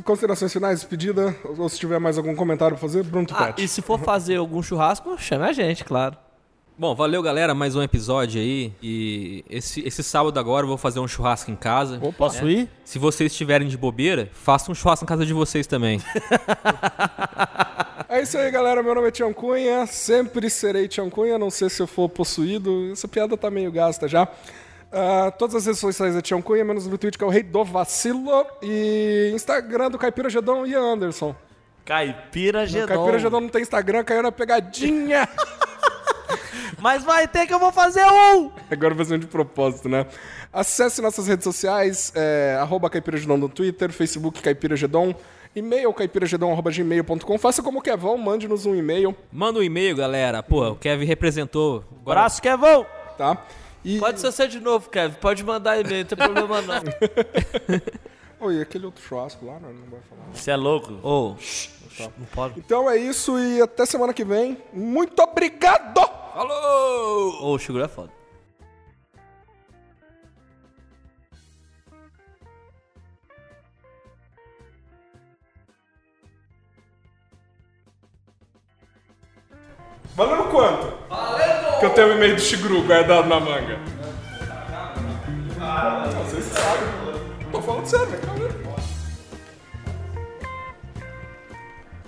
[0.04, 3.64] Considerações finais, despedida, ou se tiver mais algum comentário pra fazer, Bruno Ah, Tupete.
[3.64, 6.16] e se for fazer algum churrasco, chame a gente, claro.
[6.80, 7.54] Bom, valeu, galera.
[7.54, 8.72] Mais um episódio aí.
[8.82, 12.00] E esse, esse sábado agora eu vou fazer um churrasco em casa.
[12.16, 12.70] Posso ir?
[12.86, 16.00] Se vocês estiverem de bobeira, façam um churrasco em casa de vocês também.
[18.12, 18.82] É isso aí, galera.
[18.82, 19.86] Meu nome é Tião Cunha.
[19.86, 22.90] Sempre serei Tião Cunha, não sei se eu for possuído.
[22.90, 24.26] Essa piada tá meio gasta já.
[24.90, 27.44] Ah, todas as redes sociais é Tião Cunha, menos no Twitter, que é o Rei
[27.44, 28.44] do Vacilo.
[28.60, 31.36] E Instagram do Caipira Gedon e Anderson.
[31.84, 32.88] Caipira Gedon.
[32.88, 35.28] Caipira Gedon não tem Instagram, caiu na pegadinha.
[36.78, 38.50] Mas vai ter que eu vou fazer um!
[38.70, 40.06] Agora vai ser um de propósito, né?
[40.52, 45.14] Acesse nossas redes sociais, é, arroba caipiragedon no Twitter, Facebook caipiragedon,
[45.54, 47.38] e-mail caipiragedon.gmail.com.
[47.38, 50.42] Faça como o Kevão, mande-nos um e-mail, Manda um e-mail, galera.
[50.42, 51.84] Pô, o Kevin representou.
[52.02, 52.86] Agora, Braço Kevão!
[53.20, 53.36] tá?
[53.84, 53.98] E...
[53.98, 55.14] Pode ser você de novo, Kevin.
[55.20, 56.82] Pode mandar e-mail, não tem problema não.
[58.46, 60.22] Oi, aquele outro churrasco lá, não, não vai falar.
[60.32, 60.94] Você é louco?
[61.02, 61.36] Ô,
[61.98, 62.58] não pode.
[62.58, 64.56] Então é isso e até semana que vem.
[64.72, 66.19] Muito obrigado!
[66.34, 68.12] Ô, o Shiguro é foda.
[80.14, 80.86] Valendo quanto?
[81.08, 81.80] Valendo!
[81.80, 83.78] Que eu tenho o e-mail do Shigru guardado na manga.
[85.60, 87.50] Ah, vocês sabem.
[87.50, 88.20] Tô falando sério.
[88.20, 88.50] Calma aí.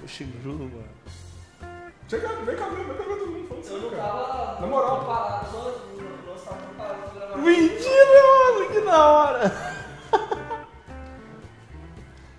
[0.05, 0.92] O Shigru, mano.
[2.13, 3.49] Chega, vem cá, vem cá, vem cá todo mundo.
[3.49, 4.61] Falando sério, cara.
[4.61, 5.01] Na moral.
[7.37, 9.73] Mentira, mano, que da hora!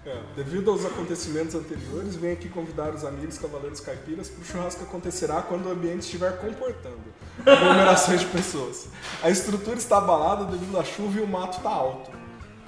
[0.06, 4.82] É, devido aos acontecimentos anteriores, venho aqui convidar os amigos cavaleiros caipiras para o churrasco
[4.82, 7.00] que acontecerá quando o ambiente estiver comportando
[7.46, 8.90] aglomerações de pessoas.
[9.24, 12.12] A estrutura está abalada devido à chuva e o mato está alto.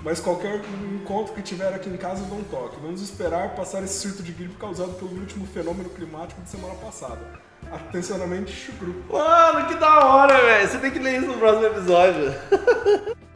[0.06, 0.62] Mas qualquer
[0.94, 2.78] encontro que tiver aqui em casa, dou um toque.
[2.80, 7.20] Vamos esperar passar esse surto de gripe causado pelo último fenômeno climático de semana passada.
[7.72, 9.04] Atencionalmente, chucru.
[9.10, 10.70] Mano, que da hora, velho.
[10.70, 12.36] Você tem que ler isso no próximo episódio.